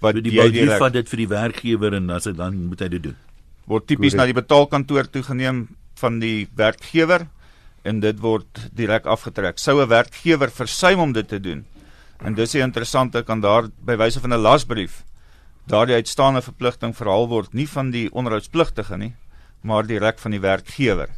wat 0.00 0.14
die 0.14 0.32
jy 0.32 0.50
direk 0.50 0.78
vat 0.78 0.92
dit 0.92 1.08
vir 1.08 1.16
die 1.16 1.28
werkgewer 1.28 1.94
en 1.94 2.10
as 2.10 2.24
dit 2.24 2.36
dan 2.36 2.66
moet 2.68 2.80
hy 2.80 2.88
dit 2.88 3.02
doen. 3.02 3.16
Word 3.66 3.86
tipies 3.86 4.14
na 4.14 4.26
die 4.26 4.36
betaalkantoor 4.36 5.08
toegeneem 5.10 5.68
van 5.94 6.18
die 6.18 6.48
werkgewer 6.54 7.26
en 7.84 8.00
dit 8.00 8.20
word 8.20 8.68
direk 8.72 9.06
afgetrek. 9.06 9.58
Sou 9.58 9.80
'n 9.80 9.88
werkgewer 9.88 10.50
versuim 10.50 10.98
om 10.98 11.12
dit 11.12 11.28
te 11.28 11.40
doen, 11.40 11.64
En 12.22 12.34
dis 12.34 12.54
'n 12.54 12.62
interessante 12.62 13.22
kan 13.22 13.40
daar 13.40 13.68
by 13.84 13.96
wyse 13.96 14.20
van 14.20 14.32
'n 14.32 14.40
lasbrief 14.40 15.04
daardie 15.66 15.94
uitstaande 15.94 16.42
verpligting 16.42 16.96
verhaal 16.96 17.28
word 17.28 17.52
nie 17.52 17.68
van 17.68 17.90
die 17.90 18.12
onderhoudspligtige 18.12 18.96
nie, 18.96 19.14
maar 19.60 19.86
direk 19.86 20.18
van 20.18 20.30
die 20.30 20.40
werkgewer. 20.40 21.08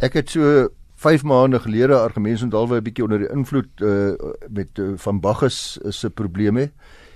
Ek 0.00 0.12
het 0.12 0.30
so 0.30 0.68
5 1.00 1.22
maande 1.22 1.60
gelede 1.60 1.96
argumente 1.96 2.44
onthaalwe 2.44 2.76
'n 2.76 2.82
bietjie 2.84 3.04
onder 3.04 3.18
die 3.18 3.32
invloed 3.32 3.80
uh 3.80 4.12
met 4.48 4.78
uh, 4.78 4.92
van 4.96 5.20
Baggus 5.20 5.78
se 5.88 6.10
probleme 6.10 6.70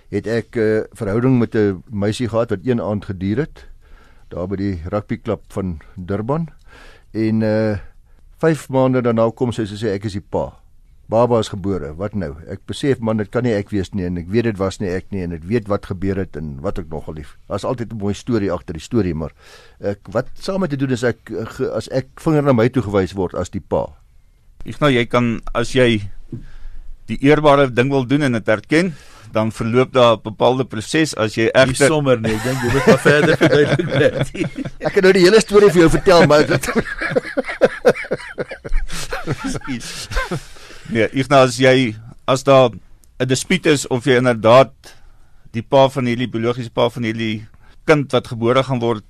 het 0.08 0.26
ek 0.26 0.56
'n 0.56 0.60
uh, 0.60 0.80
verhouding 0.92 1.38
met 1.38 1.54
'n 1.54 1.82
meisie 1.90 2.28
gehad 2.28 2.50
wat 2.50 2.64
een 2.64 2.80
aand 2.80 3.04
gedier 3.04 3.36
het 3.36 3.66
daar 4.28 4.46
by 4.46 4.56
die 4.56 4.80
rugbyklub 4.84 5.42
van 5.48 5.80
Durban 5.96 6.48
en 7.12 7.42
uh 7.42 7.76
5 8.38 8.68
maande 8.68 9.00
daarna 9.02 9.30
kom 9.30 9.52
sy 9.52 9.64
sê 9.64 9.94
ek 9.94 10.04
is 10.04 10.12
die 10.12 10.20
pa. 10.30 10.63
Baba 11.08 11.38
is 11.38 11.48
gebore. 11.52 11.92
Wat 11.98 12.14
nou? 12.16 12.30
Ek 12.48 12.62
besef 12.68 13.00
man, 13.04 13.18
dit 13.20 13.28
kan 13.32 13.44
nie 13.44 13.52
ek 13.52 13.68
wees 13.74 13.90
nie 13.92 14.06
en 14.08 14.16
ek 14.20 14.28
weet 14.32 14.44
dit 14.48 14.58
was 14.60 14.80
nie 14.80 14.88
ek 14.88 15.10
nie 15.12 15.24
en 15.26 15.32
ek 15.36 15.44
weet 15.44 15.68
wat 15.68 15.86
gebeur 15.90 16.16
het 16.22 16.36
en 16.40 16.54
wat 16.64 16.78
ek 16.80 16.88
nogal 16.92 17.14
lief. 17.20 17.34
Daar's 17.48 17.64
altyd 17.68 17.92
'n 17.92 18.00
mooi 18.00 18.14
storie 18.14 18.52
agter 18.52 18.74
die 18.74 18.82
storie, 18.82 19.14
maar 19.14 19.32
ek 19.80 19.98
wat 20.08 20.26
saam 20.40 20.60
met 20.60 20.70
te 20.70 20.76
doen 20.76 20.90
is 20.90 21.04
ek 21.04 21.30
as 21.74 21.88
ek 21.92 22.06
vinger 22.16 22.42
na 22.42 22.52
my 22.52 22.68
toe 22.68 22.82
gewys 22.82 23.12
word 23.12 23.34
as 23.34 23.50
die 23.50 23.60
pa. 23.60 23.86
Ek 24.64 24.80
nou 24.80 24.90
jy 24.90 25.04
kan 25.04 25.40
as 25.54 25.74
jy 25.74 26.08
die 27.06 27.18
eerbare 27.20 27.68
ding 27.68 27.90
wil 27.90 28.06
doen 28.06 28.22
en 28.22 28.32
dit 28.32 28.48
erken, 28.48 28.94
dan 29.32 29.52
verloop 29.52 29.92
daar 29.92 30.16
'n 30.16 30.22
bepaalde 30.22 30.64
proses 30.64 31.14
as 31.16 31.34
jy 31.34 31.50
egter 31.52 31.66
Nie 31.66 31.74
sommer 31.74 32.20
nie, 32.20 32.32
ek 32.32 32.42
dink 32.44 32.62
jy 32.62 32.72
moet 32.72 32.86
maar 32.86 32.98
verder 32.98 33.36
verduidelik. 33.36 34.28
ek 34.88 34.94
het 34.94 35.02
nou 35.02 35.12
die 35.12 35.24
hele 35.24 35.40
storie 35.40 35.70
vir 35.70 35.80
jou 35.80 35.90
vertel, 35.90 36.26
maar 36.26 36.46
dit 36.46 36.70
Ja, 40.53 40.53
ek 40.94 41.28
nou 41.28 41.42
as 41.42 41.58
jy 41.58 41.94
as 42.26 42.44
daar 42.44 42.70
'n 42.70 43.28
dispuut 43.28 43.66
is 43.66 43.86
of 43.86 44.04
jy 44.04 44.16
inderdaad 44.16 44.72
die 45.52 45.62
pa 45.62 45.88
van 45.88 46.06
hierdie 46.06 46.30
biologiese 46.30 46.70
pa 46.70 46.88
van 46.88 47.02
hierdie 47.02 47.46
kind 47.84 48.12
wat 48.12 48.26
gebore 48.26 48.62
gaan 48.62 48.80
word 48.80 49.04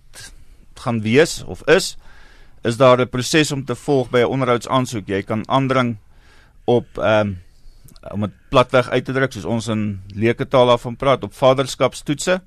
gaan 0.75 1.01
wees 1.03 1.43
of 1.47 1.63
is, 1.69 1.97
is 2.65 2.77
daar 2.77 3.01
'n 3.01 3.09
proses 3.09 3.53
om 3.53 3.65
te 3.65 3.75
volg 3.75 4.11
by 4.11 4.21
'n 4.21 4.33
onderhoudsaansoek. 4.33 5.09
Jy 5.09 5.23
kan 5.23 5.49
aandring 5.49 5.97
op 6.65 6.87
ehm 6.99 7.21
um, 7.21 7.43
om 8.13 8.21
dit 8.21 8.33
platweg 8.49 8.89
uit 8.89 9.05
te 9.05 9.13
druk 9.13 9.33
soos 9.33 9.45
ons 9.45 9.69
in 9.69 10.01
leuke 10.15 10.49
taal 10.49 10.67
daarvan 10.67 10.97
praat 10.97 11.25
op 11.25 11.33
vaderskapstoetse 11.33 12.41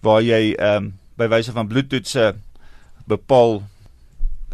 waar 0.00 0.22
jy 0.22 0.54
ehm 0.58 0.76
um, 0.76 0.98
by 1.16 1.28
wyse 1.28 1.52
van 1.52 1.68
bloedtoetse 1.68 2.34
bepaal 3.06 3.62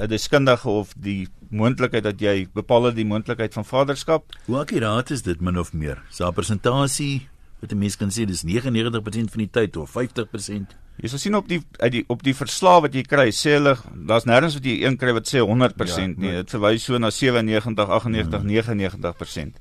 deskundige 0.04 0.68
of 0.68 0.92
die 1.00 1.28
moontlikheid 1.48 2.04
dat 2.04 2.20
jy 2.20 2.48
bepaal 2.54 2.90
die 2.94 3.06
moontlikheid 3.08 3.54
van 3.56 3.64
vaderskap. 3.64 4.36
Hoe 4.46 4.60
akkuraat 4.60 5.10
is 5.10 5.22
dit 5.22 5.40
min 5.40 5.58
of 5.58 5.72
meer? 5.72 6.02
Sa 6.10 6.30
persentasie 6.30 7.28
wat 7.60 7.72
'n 7.72 7.78
mens 7.78 7.96
kan 7.96 8.08
sê 8.08 8.26
dis 8.26 8.44
99% 8.44 9.30
van 9.30 9.38
die 9.38 9.50
tyd 9.50 9.76
of 9.76 9.90
50%. 9.90 10.76
Jy 10.96 11.08
sal 11.08 11.18
sien 11.18 11.34
op 11.34 11.48
die 11.48 11.62
uit 11.78 11.92
die 11.92 12.04
op 12.08 12.22
die 12.22 12.34
verslae 12.34 12.80
wat 12.80 12.94
jy 12.94 13.02
kry, 13.02 13.28
sê 13.30 13.56
hulle 13.56 13.76
daar's 14.08 14.24
nêrens 14.24 14.54
wat 14.54 14.64
jy 14.64 14.84
een 14.84 14.96
kry 14.96 15.12
wat 15.12 15.28
sê 15.28 15.40
100% 15.40 15.98
ja, 15.98 16.06
nie. 16.06 16.32
Dit 16.32 16.50
verwys 16.50 16.84
so 16.84 16.98
na 16.98 17.10
97, 17.10 17.88
98, 17.88 18.40
hmm. 18.40 18.48
99%. 18.48 19.56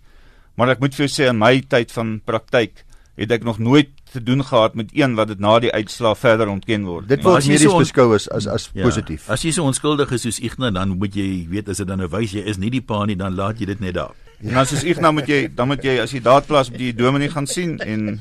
Maar 0.56 0.70
ek 0.70 0.80
moet 0.80 0.96
vir 0.96 1.08
jou 1.08 1.12
sê 1.12 1.30
in 1.30 1.38
my 1.38 1.62
tyd 1.62 1.92
van 1.92 2.22
praktyk 2.24 2.85
het 3.16 3.32
ek 3.32 3.44
nog 3.48 3.60
nooit 3.60 3.90
te 4.12 4.24
doen 4.24 4.44
gehad 4.44 4.76
met 4.76 4.90
een 4.94 5.16
wat 5.16 5.28
dit 5.28 5.40
na 5.40 5.60
die 5.60 5.72
uitslaa 5.72 6.16
verder 6.16 6.48
ontken 6.52 6.84
word. 6.84 7.08
Dit 7.08 7.24
word 7.24 7.48
medies 7.48 7.64
so 7.64 7.78
beskou 7.80 8.14
as 8.16 8.28
as, 8.30 8.48
as 8.48 8.70
ja, 8.74 8.84
positief. 8.84 9.30
As 9.32 9.44
jy 9.44 9.52
so 9.56 9.64
onskuldig 9.64 10.12
is 10.16 10.22
soos 10.28 10.40
Ignas 10.44 10.74
dan 10.76 10.98
moet 11.00 11.16
jy 11.16 11.48
weet 11.52 11.70
as 11.72 11.80
dit 11.80 11.88
dan 11.88 12.04
nou 12.04 12.10
wys 12.12 12.36
jy 12.36 12.44
is 12.44 12.60
nie 12.60 12.72
die 12.74 12.84
pa 12.84 13.06
nie 13.08 13.16
dan 13.20 13.36
laat 13.36 13.60
jy 13.60 13.66
dit 13.72 13.80
net 13.84 13.96
daar. 13.96 14.14
Ja. 14.42 14.50
En 14.52 14.58
as 14.64 14.72
jy 14.76 14.92
Ignas 14.92 15.16
moet 15.16 15.32
jy 15.32 15.40
dan 15.56 15.68
moet 15.72 15.84
jy 15.84 16.00
as 16.04 16.12
jy 16.12 16.20
daadplaas 16.24 16.70
moet 16.72 16.80
jy 16.84 16.92
die 16.92 17.04
dominee 17.04 17.32
gaan 17.32 17.48
sien 17.48 17.80
en 17.80 18.20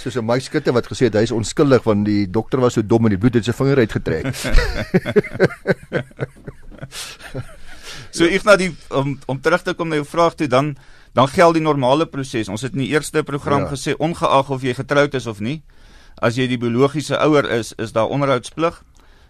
soos 0.00 0.16
'n 0.16 0.24
meiskutte 0.24 0.72
wat 0.72 0.88
gesê 0.88 1.04
het 1.10 1.14
hy 1.14 1.24
is 1.28 1.36
onskuldig 1.36 1.84
want 1.84 2.04
die 2.08 2.24
dokter 2.30 2.60
was 2.60 2.72
so 2.74 2.82
dom 2.82 3.04
en 3.04 3.10
die 3.12 3.20
bloed 3.20 3.34
het 3.34 3.44
sy 3.44 3.52
vinger 3.52 3.78
uitgetrek. 3.84 4.32
so 8.16 8.24
Ignas 8.24 8.56
die 8.56 8.72
om 8.88 9.18
om 9.26 9.40
terug 9.40 9.62
te 9.62 9.74
kom 9.74 9.88
na 9.88 9.94
jou 10.00 10.06
vraag 10.08 10.34
toe 10.34 10.48
dan 10.48 10.76
dan 11.12 11.28
geld 11.28 11.58
die 11.58 11.62
normale 11.62 12.06
proses. 12.06 12.48
Ons 12.48 12.62
het 12.62 12.76
in 12.76 12.84
die 12.84 12.92
eerste 12.92 13.22
program 13.26 13.66
ja. 13.66 13.72
gesê 13.74 13.96
ongeag 13.98 14.50
of 14.50 14.62
jy 14.62 14.74
getroud 14.78 15.14
is 15.14 15.26
of 15.26 15.40
nie, 15.40 15.60
as 16.22 16.38
jy 16.38 16.46
die 16.50 16.60
biologiese 16.60 17.18
ouer 17.18 17.48
is, 17.50 17.72
is 17.78 17.94
daar 17.96 18.10
onderhoudsplig. 18.12 18.82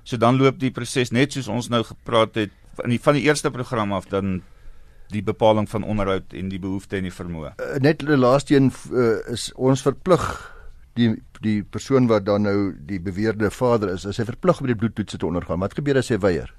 So 0.05 0.17
dan 0.21 0.41
loop 0.41 0.61
die 0.61 0.73
proses 0.75 1.13
net 1.13 1.37
soos 1.37 1.49
ons 1.49 1.71
nou 1.73 1.83
gepraat 1.87 2.37
het 2.41 2.57
in 2.85 2.95
die 2.95 3.01
van 3.03 3.17
die 3.19 3.27
eerste 3.27 3.51
program 3.53 3.93
af 3.93 4.09
dan 4.09 4.41
die 5.11 5.23
bepaling 5.27 5.67
van 5.69 5.85
onderhoud 5.85 6.33
en 6.39 6.49
die 6.49 6.61
behoefte 6.63 6.97
en 6.97 7.09
die 7.09 7.15
vermoë. 7.15 7.55
Uh, 7.59 7.77
net 7.83 8.05
die 8.05 8.17
laaste 8.17 8.57
een 8.57 8.71
uh, 8.93 9.19
is 9.33 9.51
ons 9.59 9.83
verplig 9.85 10.25
die 10.99 11.13
die 11.41 11.63
persoon 11.65 12.05
wat 12.11 12.27
dan 12.27 12.45
nou 12.45 12.73
die 12.87 13.01
beweerde 13.01 13.49
vader 13.51 13.95
is, 13.95 14.05
is 14.05 14.19
hy 14.21 14.27
verplig 14.29 14.59
om 14.61 14.67
die 14.69 14.77
bloedtoetse 14.77 15.17
te 15.19 15.27
ondergaan. 15.27 15.63
Wat 15.63 15.73
gebeur 15.79 15.97
as 15.97 16.11
hy 16.13 16.19
weier? 16.21 16.51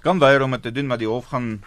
Kan 0.00 0.22
weier 0.22 0.44
om 0.46 0.54
dit 0.56 0.62
te 0.64 0.72
doen, 0.72 0.88
maar 0.88 1.00
die 1.00 1.10
hof 1.10 1.28
gaan 1.34 1.58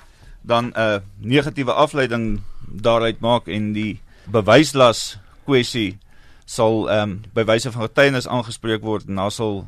dan 0.42 0.66
'n 0.66 0.74
uh, 0.78 1.00
negatiewe 1.18 1.74
afleiding 1.74 2.42
daaruit 2.68 3.20
maak 3.20 3.48
en 3.48 3.74
die 3.74 4.00
bewyslas 4.26 5.18
kwessie 5.46 5.98
sal 6.46 6.90
ehm 6.90 7.10
um, 7.10 7.22
by 7.34 7.44
wyse 7.46 7.72
van 7.72 7.86
getuienis 7.86 8.28
aangespreek 8.28 8.82
word 8.82 9.08
en 9.08 9.16
dan 9.16 9.32
sal 9.32 9.68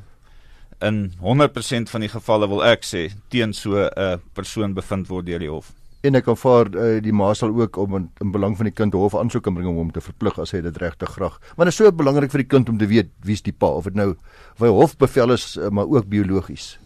in 0.82 1.13
100% 1.22 1.90
van 1.94 2.01
die 2.01 2.10
gevalle 2.10 2.48
wil 2.50 2.63
ek 2.66 2.86
sê 2.86 3.10
teen 3.30 3.54
so 3.54 3.78
'n 3.78 3.90
uh, 3.98 4.18
persoon 4.34 4.74
bevind 4.74 5.08
word 5.08 5.25
deur 5.25 5.40
die 5.40 5.50
hof. 5.50 5.74
En 6.01 6.16
ek 6.16 6.28
aanvaar 6.28 6.72
uh, 6.74 7.01
die 7.01 7.13
ma 7.13 7.34
sal 7.34 7.54
ook 7.54 7.78
om 7.78 7.96
in, 7.96 8.10
in 8.22 8.32
belang 8.32 8.58
van 8.58 8.66
die 8.66 8.74
kind 8.74 8.94
hof 8.94 9.16
aansoek 9.16 9.44
kan 9.44 9.54
bring 9.54 9.68
om 9.70 9.75
hom 9.75 9.92
te 9.92 10.01
verplig 10.01 10.40
as 10.40 10.51
hy 10.51 10.62
dit 10.62 10.78
regtig 10.78 11.10
graag. 11.10 11.38
Want 11.56 11.70
dit 11.70 11.74
is 11.74 11.75
so 11.75 11.92
belangrik 11.92 12.32
vir 12.32 12.42
die 12.42 12.50
kind 12.50 12.70
om 12.70 12.78
te 12.78 12.88
weet 12.88 13.12
wie's 13.22 13.42
die 13.46 13.54
pa 13.54 13.68
of 13.68 13.84
dit 13.84 13.96
nou 13.96 14.16
by 14.58 14.68
hofbevel 14.68 15.32
is 15.32 15.58
uh, 15.58 15.70
maar 15.70 15.86
ook 15.86 16.10
biologies. 16.10 16.80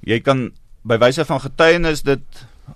Jy 0.00 0.20
kan 0.20 0.52
by 0.82 0.96
wyse 0.98 1.24
van 1.24 1.40
getuienis 1.40 2.02
dit 2.02 2.24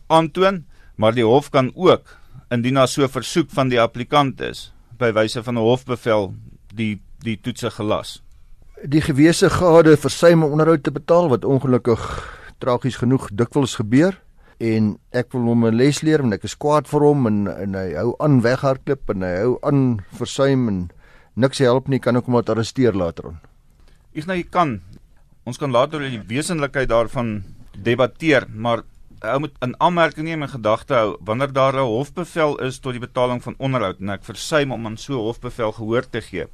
aantoon, 0.07 0.65
maar 0.97 1.15
die 1.15 1.25
hof 1.25 1.51
kan 1.51 1.73
ook 1.75 2.17
indien 2.51 2.75
daar 2.75 2.89
so 2.89 3.03
'n 3.03 3.09
versoek 3.09 3.51
van 3.51 3.69
die 3.69 3.81
applikant 3.81 4.41
is 4.41 4.73
by 4.99 5.13
wyse 5.13 5.43
van 5.43 5.55
'n 5.55 5.63
hofbevel 5.63 6.35
die 6.75 7.01
die 7.19 7.41
toetse 7.41 7.71
gelas. 7.71 8.23
Die 8.85 9.01
gewese 9.01 9.51
gade 9.51 9.97
versuim 9.97 10.45
om 10.45 10.51
onderhoud 10.51 10.83
te 10.83 10.93
betaal 10.93 11.29
wat 11.29 11.45
ongelukkig 11.45 12.03
tragies 12.59 12.97
genoeg 12.97 13.29
dikwels 13.33 13.75
gebeur 13.75 14.21
en 14.59 14.97
ek 15.13 15.33
wil 15.33 15.43
hom 15.53 15.67
'n 15.67 15.77
les 15.77 16.03
leer 16.03 16.23
want 16.23 16.35
ek 16.35 16.45
is 16.45 16.57
kwaad 16.57 16.89
vir 16.89 17.01
hom 17.01 17.27
en 17.27 17.49
en 17.49 17.75
hy 17.75 17.95
hou 17.95 18.15
aan 18.19 18.41
weghardloop 18.41 19.11
en 19.11 19.23
hy 19.23 19.37
hou 19.37 19.59
aan 19.63 20.05
versuim 20.13 20.69
en 20.69 20.91
niks 21.35 21.59
help 21.59 21.89
nie 21.89 21.99
kan 21.99 22.17
ek 22.17 22.25
hom 22.25 22.35
wat 22.35 22.49
arresteer 22.49 22.93
later 22.93 23.27
on. 23.27 23.39
Ek 24.15 24.27
nou 24.27 24.37
jy 24.37 24.49
kan 24.51 24.81
ons 25.45 25.59
kan 25.59 25.71
later 25.71 26.01
oor 26.01 26.11
die 26.11 26.37
wesenlikheid 26.37 26.89
daarvan 26.89 27.45
debatteer 27.77 28.47
maar 28.49 28.83
ou 29.25 29.39
moet 29.41 29.55
'n 29.61 29.75
aanmerking 29.79 30.27
neem 30.27 30.43
en 30.43 30.49
gedagte 30.49 30.95
hou 30.95 31.17
wanneer 31.21 31.53
daar 31.53 31.75
'n 31.75 31.87
hofbevel 31.87 32.61
is 32.61 32.79
tot 32.79 32.93
die 32.93 33.01
betaling 33.01 33.43
van 33.43 33.55
onderhoud 33.59 34.01
en 34.01 34.09
ek 34.09 34.25
versuim 34.25 34.73
om 34.73 34.87
aan 34.87 34.97
so 34.97 35.13
'n 35.13 35.27
hofbevel 35.29 35.73
gehoor 35.73 36.11
te 36.11 36.21
gee, 36.21 36.47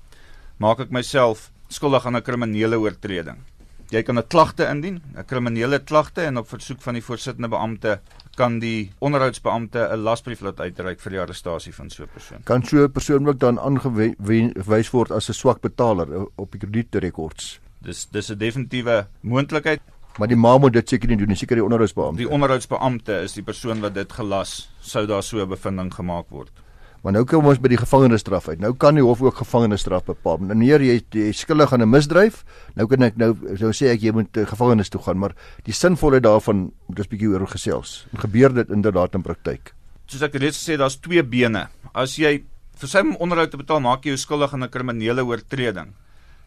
maak 0.59 0.81
ek 0.81 0.90
myself 0.90 1.50
skuldig 1.69 2.07
aan 2.07 2.16
'n 2.16 2.23
kriminele 2.23 2.78
oortreding. 2.78 3.38
Jy 3.90 4.02
kan 4.02 4.19
'n 4.19 4.26
klagte 4.26 4.64
indien, 4.66 5.02
'n 5.16 5.25
kriminele 5.25 5.78
klagte 5.78 6.23
en 6.23 6.38
op 6.38 6.49
versoek 6.49 6.81
van 6.81 6.95
die 6.95 7.02
voorsittende 7.02 7.49
beampte 7.49 8.00
kan 8.37 8.59
die 8.59 8.92
onderhoudsbeampte 8.99 9.88
'n 9.92 10.02
lasbrief 10.02 10.40
laat 10.40 10.61
uitreik 10.61 11.00
vir 11.00 11.11
die 11.11 11.21
arrestasie 11.21 11.75
van 11.75 11.90
so 11.90 12.02
'n 12.02 12.09
persoon. 12.12 12.42
Kan 12.45 12.62
so 12.62 12.85
'n 12.85 12.92
persoon 12.92 13.28
ook 13.28 13.38
dan 13.38 13.59
aangewys 13.59 14.90
word 14.90 15.11
as 15.11 15.28
'n 15.28 15.33
swak 15.33 15.61
betaler 15.61 16.26
op 16.37 16.50
die 16.52 16.61
kredietrekords? 16.61 17.61
Dis 17.81 18.07
dis 18.11 18.31
'n 18.31 18.38
definitiewe 18.38 19.07
moontlikheid. 19.21 19.81
Maar 20.19 20.28
die 20.28 20.37
ma 20.37 20.59
moet 20.59 20.73
dit 20.73 20.88
seker 20.88 21.09
nie 21.09 21.16
doen 21.16 21.28
nie, 21.28 21.37
seker 21.37 21.57
die 21.57 21.64
onderhoudsbeampte. 21.64 22.21
Die 22.21 22.28
onderhoudsbeampte 22.28 23.23
is 23.25 23.33
die 23.33 23.42
persoon 23.42 23.81
wat 23.81 23.95
dit 23.95 24.12
gelas 24.12 24.69
sou 24.81 25.07
daar 25.07 25.23
so 25.23 25.40
'n 25.40 25.49
bevinding 25.49 25.95
gemaak 25.95 26.28
word. 26.28 26.52
Maar 27.02 27.16
nou 27.16 27.25
kom 27.26 27.49
ons 27.50 27.59
by 27.59 27.73
die 27.73 27.81
gevangenisstraf 27.81 28.47
uit. 28.49 28.61
Nou 28.62 28.76
kan 28.78 28.95
die 28.95 29.02
hof 29.02 29.23
ook 29.25 29.40
gevangenisstraf 29.42 30.04
bepaal. 30.07 30.38
Wanneer 30.38 30.81
jy 30.81 31.00
jy 31.11 31.33
skuldig 31.35 31.73
aan 31.73 31.83
'n 31.83 31.90
misdryf, 31.90 32.45
nou 32.76 32.87
kan 32.87 33.02
ek 33.02 33.16
nou 33.16 33.35
sou 33.59 33.73
sê 33.73 33.90
ek 33.90 34.02
jy 34.02 34.12
moet 34.12 34.37
uh, 34.37 34.47
gevangenis 34.47 34.88
toe 34.88 35.00
gaan, 35.02 35.19
maar 35.19 35.35
die 35.64 35.73
sinvolheid 35.73 36.23
daarvan 36.23 36.71
moet 36.87 36.99
ons 36.99 37.09
bietjie 37.09 37.28
oor 37.28 37.47
gesels. 37.47 38.07
Gebeur 38.14 38.54
dit 38.54 38.71
inderdaad 38.71 39.14
in 39.14 39.23
praktyk? 39.23 39.75
Soos 40.07 40.23
ek 40.23 40.35
reeds 40.35 40.62
gesê, 40.62 40.78
daar's 40.78 40.97
twee 40.97 41.23
bene. 41.23 41.69
As 41.92 42.16
jy 42.16 42.45
versuim 42.78 43.16
om 43.16 43.16
onderhoud 43.16 43.50
te 43.50 43.57
betaal, 43.57 43.81
maak 43.81 44.04
jy 44.04 44.11
jou 44.11 44.19
skuldig 44.19 44.52
aan 44.54 44.62
'n 44.62 44.71
kriminele 44.71 45.25
oortreding. 45.25 45.95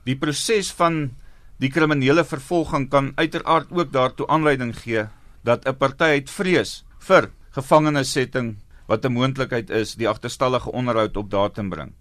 Die 0.06 0.16
proses 0.16 0.72
van 0.72 1.12
Die 1.60 1.70
kriminele 1.72 2.24
vervolging 2.24 2.90
kan 2.90 3.12
uiteraard 3.16 3.72
ook 3.72 3.92
daartoe 3.92 4.28
aanleiding 4.28 4.76
gee 4.76 5.08
dat 5.44 5.68
'n 5.68 5.78
party 5.78 6.04
uit 6.04 6.30
vrees 6.30 6.84
vir 7.00 7.32
gevangenissetting 7.52 8.58
wat 8.88 9.06
'n 9.06 9.12
moontlikheid 9.12 9.70
is, 9.70 9.96
die 9.96 10.10
agterstallige 10.10 10.72
onderhoud 10.72 11.18
op 11.18 11.30
datum 11.30 11.70
bring. 11.70 11.94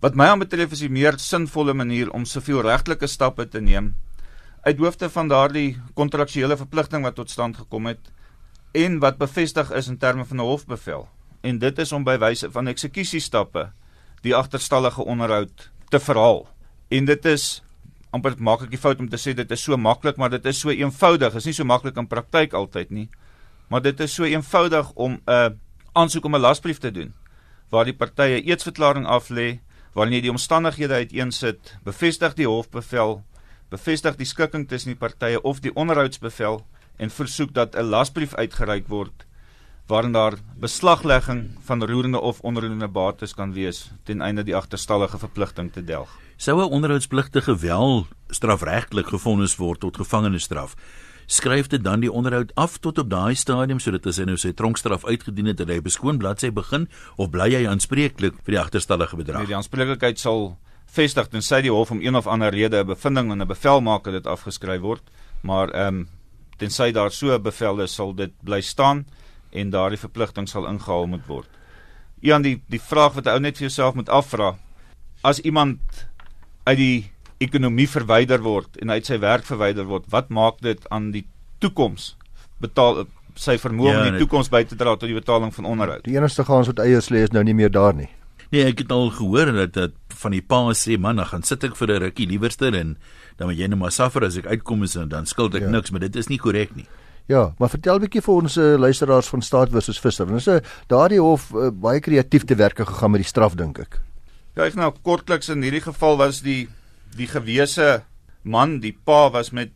Wat 0.00 0.14
my 0.14 0.24
aanbetref 0.24 0.72
is 0.72 0.78
die 0.78 0.88
meer 0.88 1.18
sinvolle 1.18 1.74
manier 1.74 2.10
om 2.10 2.24
soveel 2.24 2.62
regtelike 2.62 3.06
stappe 3.06 3.48
te 3.48 3.60
neem 3.60 3.94
uit 4.62 4.78
hoofde 4.78 5.08
van 5.10 5.28
daardie 5.28 5.78
kontraktuele 5.94 6.56
verpligting 6.56 7.02
wat 7.02 7.14
tot 7.14 7.30
stand 7.30 7.56
gekom 7.56 7.86
het 7.86 8.10
en 8.76 8.98
wat 8.98 9.18
bevestig 9.18 9.70
is 9.72 9.88
in 9.88 9.98
terme 9.98 10.24
van 10.24 10.36
'n 10.36 10.48
hofbevel. 10.48 11.08
En 11.40 11.58
dit 11.58 11.78
is 11.78 11.92
om 11.92 12.04
by 12.04 12.18
wyse 12.18 12.50
van 12.50 12.66
eksekusiestappe 12.66 13.72
die 14.22 14.34
agterstallige 14.36 15.04
onderhoud 15.04 15.70
te 15.88 16.00
verhaal. 16.00 16.48
En 16.88 17.04
dit 17.04 17.24
is 17.24 17.62
amper 18.10 18.34
maak 18.38 18.62
ek 18.62 18.70
die 18.70 18.78
fout 18.78 19.00
om 19.00 19.08
te 19.08 19.16
sê 19.16 19.34
dit 19.34 19.50
is 19.50 19.62
so 19.62 19.76
maklik, 19.76 20.16
maar 20.16 20.30
dit 20.30 20.46
is 20.46 20.58
so 20.58 20.70
eenvoudig. 20.70 21.32
Dit 21.32 21.42
is 21.42 21.46
nie 21.46 21.54
so 21.54 21.64
maklik 21.64 21.96
in 21.96 22.06
praktyk 22.06 22.54
altyd 22.54 22.90
nie. 22.90 23.08
maar 23.70 23.82
dit 23.82 24.00
is 24.00 24.14
so 24.14 24.24
eenvoudig 24.24 24.92
om 24.94 25.12
'n 25.12 25.30
uh, 25.30 25.50
aansoek 25.92 26.24
om 26.24 26.34
'n 26.34 26.40
lasbrief 26.40 26.78
te 26.78 26.90
doen 26.90 27.14
waar 27.68 27.84
die 27.84 27.94
partye 27.94 28.42
eetsverklaring 28.42 29.06
aflê, 29.06 29.60
waarin 29.94 30.14
jy 30.14 30.20
die 30.20 30.30
omstandighede 30.30 30.94
uiteensit, 30.94 31.76
bevestig 31.84 32.34
die 32.34 32.46
hofbevel, 32.46 33.22
bevestig 33.70 34.16
die 34.16 34.26
skikking 34.26 34.68
tussen 34.68 34.90
die 34.90 34.98
partye 34.98 35.42
of 35.42 35.60
die 35.60 35.74
onderhoudsbevel 35.74 36.66
en 36.96 37.10
versoek 37.10 37.54
dat 37.54 37.76
'n 37.76 37.90
lasbrief 37.90 38.34
uitgereik 38.34 38.88
word 38.88 39.26
waarin 39.86 40.12
daar 40.12 40.34
beslaglegging 40.56 41.50
van 41.66 41.84
roerende 41.84 42.20
of 42.20 42.40
onroerende 42.40 42.88
bates 42.88 43.34
kan 43.34 43.52
wees 43.52 43.90
ten 44.04 44.20
einde 44.20 44.42
die 44.42 44.56
agterstallige 44.56 45.18
verpligting 45.18 45.72
te 45.72 45.84
delg. 45.84 46.18
Sou 46.40 46.56
'n 46.60 46.70
onderhoudspligtige 46.70 47.56
wel 47.56 48.06
strafregtelik 48.28 49.06
gefonnis 49.06 49.56
word 49.56 49.80
tot 49.80 49.96
gevangenisstraf, 49.96 50.74
skryf 51.26 51.66
dit 51.66 51.84
dan 51.84 52.00
die 52.00 52.12
onderhoud 52.12 52.54
af 52.54 52.78
tot 52.78 52.98
op 52.98 53.10
daai 53.10 53.34
stadium 53.34 53.78
sodat 53.78 54.06
as 54.06 54.16
hy 54.16 54.24
nou 54.24 54.36
sy 54.36 54.52
tronkstraf 54.52 55.04
uitgedien 55.04 55.46
het 55.46 55.60
en 55.60 55.68
hy 55.68 55.80
beskoon 55.80 56.18
bladsy 56.18 56.50
begin 56.50 56.88
of 57.16 57.30
bly 57.30 57.50
hy 57.52 57.66
aanspreeklik 57.68 58.34
vir 58.44 58.54
die 58.56 58.60
agterstallige 58.60 59.16
bedrag? 59.16 59.36
Nee, 59.36 59.46
die 59.46 59.54
aanspreeklikheid 59.54 60.18
sal 60.18 60.56
vestig 60.86 61.28
tensy 61.28 61.60
die 61.60 61.70
hof 61.70 61.90
om 61.90 62.00
een 62.00 62.16
of 62.16 62.26
ander 62.26 62.50
rede 62.50 62.80
'n 62.80 62.86
bevinding 62.86 63.32
en 63.32 63.42
'n 63.42 63.46
bevel 63.46 63.80
maak 63.80 64.04
dat 64.04 64.12
dit 64.12 64.26
afgeskryf 64.26 64.80
word, 64.80 65.02
maar 65.42 65.68
ehm 65.68 65.86
um, 65.86 66.08
tensy 66.56 66.90
daar 66.90 67.10
so 67.10 67.34
'n 67.34 67.42
bevel 67.42 67.80
is, 67.80 67.94
sal 67.94 68.14
dit 68.14 68.32
bly 68.42 68.60
staan 68.60 69.04
en 69.52 69.70
daardie 69.70 69.98
verpligting 69.98 70.48
sal 70.48 70.66
ingehaal 70.66 71.06
moet 71.06 71.26
word. 71.26 71.48
Ian 72.22 72.42
die 72.42 72.62
die 72.66 72.80
vraag 72.80 73.12
wat 73.12 73.26
ou 73.26 73.38
net 73.40 73.58
vir 73.58 73.68
jouself 73.68 73.94
moet 73.94 74.08
afvra, 74.08 74.56
as 75.22 75.40
iemand 75.40 76.08
uit 76.64 76.78
die 76.78 77.10
ekonomie 77.40 77.88
verwyder 77.88 78.42
word 78.44 78.76
en 78.82 78.90
uit 78.90 79.06
sy 79.06 79.18
werk 79.18 79.46
verwyder 79.48 79.88
word, 79.88 80.04
wat 80.12 80.28
maak 80.28 80.60
dit 80.60 80.82
aan 80.90 81.10
die 81.14 81.26
toekoms? 81.58 82.14
Betaal 82.60 83.06
sy 83.40 83.56
vermoë 83.60 83.90
om 83.90 84.04
ja, 84.04 84.10
die 84.10 84.24
toekoms 84.24 84.50
by 84.52 84.64
te 84.68 84.76
dra 84.76 84.96
tot 84.96 85.08
die 85.08 85.16
betaling 85.16 85.52
van 85.54 85.68
onderhoud. 85.68 86.04
Die 86.04 86.16
enigste 86.18 86.44
kans 86.44 86.68
wat 86.70 86.82
eiers 86.84 87.10
lê 87.14 87.24
is 87.24 87.32
nou 87.32 87.44
nie 87.46 87.56
meer 87.56 87.72
daar 87.72 87.96
nie. 87.96 88.10
Nee, 88.50 88.64
ek 88.66 88.82
het 88.82 88.92
al 88.92 89.12
gehoor 89.14 89.52
dat 89.54 89.76
dat 89.76 89.94
van 90.20 90.34
die 90.34 90.42
pa 90.42 90.58
sê 90.74 90.98
man, 90.98 91.20
dan 91.20 91.28
gaan 91.30 91.44
sit 91.46 91.64
ek 91.64 91.76
vir 91.78 91.88
'n 91.88 92.02
rukkie 92.02 92.26
liewerster 92.26 92.74
en 92.74 92.96
dan 93.38 93.48
moet 93.48 93.56
jy 93.56 93.68
net 93.68 93.78
maar 93.78 93.92
suffer 93.92 94.24
as 94.24 94.36
ek 94.36 94.46
uitkom 94.46 94.82
is 94.82 94.96
en 94.96 95.08
dan 95.08 95.26
skuld 95.26 95.54
ek 95.54 95.62
ja. 95.62 95.70
niks, 95.70 95.90
maar 95.90 96.00
dit 96.00 96.16
is 96.16 96.28
nie 96.28 96.38
korrek 96.38 96.74
nie. 96.76 96.86
Ja, 97.28 97.54
maar 97.58 97.70
vertel 97.70 97.96
'n 97.96 98.00
bietjie 98.00 98.22
vir 98.22 98.34
ons 98.34 98.56
uh, 98.56 98.76
luisteraars 98.76 99.28
van 99.28 99.42
Staat 99.42 99.70
versus 99.70 100.00
Visser. 100.00 100.26
Ons 100.26 100.46
is 100.46 100.60
daardie 100.88 101.20
hof 101.20 101.54
uh, 101.54 101.70
baie 101.70 102.00
kreatief 102.00 102.44
te 102.44 102.54
werk 102.54 102.76
gegaan 102.76 103.10
met 103.10 103.22
die 103.22 103.28
straf 103.28 103.54
dink 103.54 103.78
ek. 103.78 104.00
Ek 104.60 104.76
nou 104.76 104.90
kortliks 105.06 105.48
in 105.48 105.62
hierdie 105.64 105.84
geval 105.84 106.18
was 106.20 106.42
die 106.44 106.68
die 107.16 107.26
gewese 107.26 108.04
man, 108.42 108.78
die 108.80 108.92
pa 108.92 109.30
was 109.32 109.50
met 109.56 109.72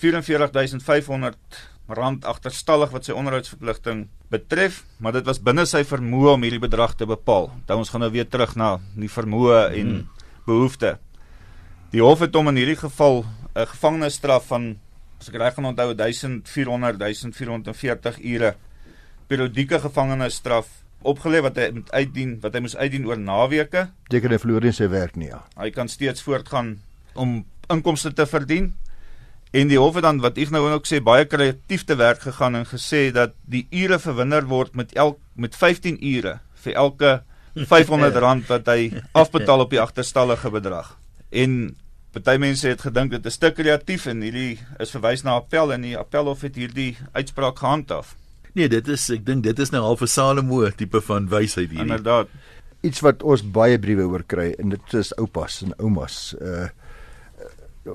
44500 0.00 1.58
rand 1.88 2.24
agterstallig 2.28 2.92
wat 2.94 3.08
sy 3.08 3.16
onderhoudsverpligting 3.16 4.06
betref, 4.32 4.82
maar 5.00 5.16
dit 5.16 5.26
was 5.26 5.40
binne 5.42 5.64
sy 5.68 5.82
vermoë 5.88 6.34
om 6.36 6.44
hierdie 6.44 6.62
bedrag 6.62 6.94
te 6.96 7.08
bepaal. 7.08 7.50
Dan 7.66 7.82
ons 7.82 7.90
gaan 7.92 8.04
nou 8.04 8.10
weer 8.12 8.28
terug 8.28 8.54
na 8.60 8.76
die 8.96 9.10
vermoë 9.10 9.60
en 9.80 9.92
hmm. 9.92 10.26
behoeftes. 10.46 11.00
Die 11.92 12.04
hof 12.04 12.20
het 12.20 12.36
hom 12.36 12.50
in 12.52 12.60
hierdie 12.60 12.78
geval 12.78 13.24
'n 13.56 13.66
gevangenisstraf 13.66 14.46
van 14.52 14.78
as 15.18 15.28
ek 15.28 15.38
reg 15.40 15.54
kan 15.54 15.64
onthou 15.64 15.94
1400 15.94 16.98
1440 17.00 18.20
ure 18.22 18.54
periodieke 19.26 19.80
gevangenisstraf 19.80 20.68
opgelê 21.06 21.42
wat 21.44 21.58
hy 21.60 21.68
moet 21.76 21.92
uitdien 21.92 22.36
wat 22.42 22.54
hy 22.54 22.64
moes 22.64 22.76
uitdien 22.76 23.06
oor 23.06 23.18
naweke. 23.20 23.88
Teken 24.10 24.34
hy 24.34 24.40
verloor 24.42 24.66
nie 24.66 24.74
sy 24.74 24.88
werk 24.90 25.16
nie 25.16 25.30
ja. 25.30 25.44
Hy 25.58 25.70
kan 25.74 25.88
steeds 25.88 26.24
voortgaan 26.26 26.78
om 27.14 27.40
inkomste 27.70 28.12
te 28.12 28.26
verdien. 28.26 28.72
En 29.56 29.70
die 29.70 29.78
hof 29.80 29.96
het 29.96 30.04
dan 30.04 30.20
wat 30.20 30.36
ek 30.40 30.50
nou 30.52 30.66
ook 30.66 30.86
sê 30.88 31.00
baie 31.04 31.24
kreatief 31.24 31.86
te 31.88 31.96
werk 31.96 32.20
gegaan 32.26 32.58
en 32.58 32.68
gesê 32.68 33.08
dat 33.14 33.32
die 33.48 33.64
ure 33.72 33.98
verwinder 34.02 34.44
word 34.48 34.76
met 34.76 34.92
elk 34.96 35.20
met 35.34 35.56
15 35.56 35.96
ure 36.04 36.38
vir 36.64 36.74
elke 36.76 37.12
500 37.54 38.16
rand 38.22 38.48
wat 38.50 38.68
hy 38.68 38.90
afbetaal 39.16 39.64
op 39.64 39.72
die 39.72 39.80
agterstallige 39.80 40.50
bedrag. 40.52 40.92
En 41.32 41.76
party 42.12 42.36
mense 42.40 42.68
het 42.68 42.84
gedink 42.84 43.12
dit 43.16 43.26
is 43.26 43.40
te 43.40 43.50
kreatief 43.54 44.06
en 44.10 44.22
hierdie 44.24 44.58
is 44.82 44.92
verwys 44.94 45.24
na 45.24 45.38
appel 45.40 45.72
en 45.72 45.84
die 45.86 45.96
appelhof 45.98 46.44
het 46.46 46.56
hierdie 46.56 46.96
uitspraak 47.12 47.58
gehandhaaf. 47.58 48.14
Nee, 48.58 48.66
dit 48.68 48.88
is 48.90 49.04
ek 49.14 49.22
dink 49.26 49.44
dit 49.46 49.60
is 49.62 49.70
nou 49.70 49.84
half 49.84 50.00
'n 50.02 50.10
Salomo 50.10 50.66
tipe 50.74 51.00
van 51.00 51.28
wysheid 51.30 51.70
hierdie. 51.70 51.86
Inderdaad. 51.86 52.28
Iets 52.82 53.00
wat 53.06 53.22
ons 53.22 53.42
baie 53.42 53.78
briewe 53.78 54.06
oor 54.10 54.24
kry 54.26 54.54
en 54.58 54.74
dit 54.74 54.94
is 54.94 55.12
oupas 55.16 55.62
en 55.62 55.74
oumas. 55.78 56.34
Uh 56.40 56.68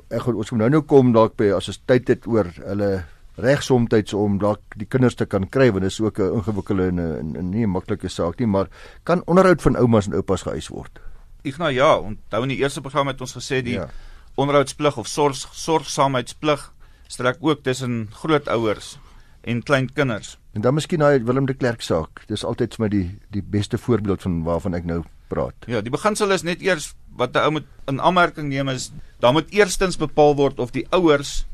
ek 0.10 0.24
gaan 0.26 0.40
ons 0.42 0.52
moet 0.52 0.60
nou 0.64 0.70
nou 0.70 0.82
kom 0.90 1.12
dalk 1.14 1.36
by 1.38 1.52
as 1.54 1.68
ons 1.70 1.82
tyd 1.86 2.08
het 2.10 2.24
oor 2.26 2.48
hulle 2.56 3.04
regsomtyds 3.38 4.14
om 4.18 4.40
dalk 4.42 4.62
die 4.80 4.88
kinders 4.90 5.16
te 5.20 5.28
kan 5.30 5.46
kry 5.46 5.68
want 5.70 5.84
dit 5.86 5.92
is 5.92 6.02
ook 6.02 6.20
'n 6.20 6.40
ingewikkelde 6.40 6.88
en 6.88 7.00
'n 7.38 7.50
nie 7.52 7.66
'n 7.66 7.70
maklike 7.70 8.10
saak 8.10 8.40
nie 8.40 8.48
maar 8.48 8.68
kan 9.04 9.22
onderhoud 9.28 9.62
van 9.62 9.76
oumas 9.76 10.08
en 10.08 10.14
oupas 10.14 10.42
geëis 10.42 10.70
word. 10.70 11.00
Ek 11.44 11.58
nou 11.58 11.72
ja, 11.72 11.98
onthou 11.98 12.44
in 12.44 12.50
die 12.50 12.62
eerste 12.64 12.82
program 12.82 13.08
het 13.08 13.22
ons 13.22 13.36
gesê 13.36 13.62
die 13.62 13.76
ja. 13.76 13.90
onderhoudsplig 14.36 14.98
of 14.98 15.08
sorg 15.08 15.36
sorgsaamheidsplig 15.36 16.74
strek 17.08 17.38
ook 17.42 17.64
tussen 17.64 18.08
grootouers 18.12 18.98
en 19.42 19.64
kleinkinders. 19.64 20.38
En 20.54 20.62
dan 20.62 20.74
miskien 20.74 21.02
daai 21.02 21.24
Willem 21.26 21.46
de 21.50 21.54
Klerk 21.54 21.82
saak. 21.82 22.24
Dis 22.30 22.44
altyd 22.46 22.76
vir 22.76 22.84
my 22.84 22.90
die 22.94 23.08
die 23.34 23.42
beste 23.42 23.78
voorbeeld 23.78 24.22
van 24.22 24.44
waarvan 24.46 24.78
ek 24.78 24.86
nou 24.86 25.02
praat. 25.34 25.66
Ja, 25.66 25.82
die 25.82 25.94
beginsel 25.94 26.32
is 26.36 26.46
net 26.46 26.62
eers 26.62 26.94
wat 27.18 27.34
'n 27.36 27.46
ou 27.46 27.52
moet 27.58 27.70
in 27.88 28.02
aanmerking 28.02 28.50
neem 28.50 28.70
is 28.70 28.92
dan 29.20 29.34
moet 29.34 29.50
eerstens 29.52 29.98
bepaal 29.98 30.36
word 30.36 30.60
of 30.60 30.72
die 30.72 30.86
ouers 30.92 31.46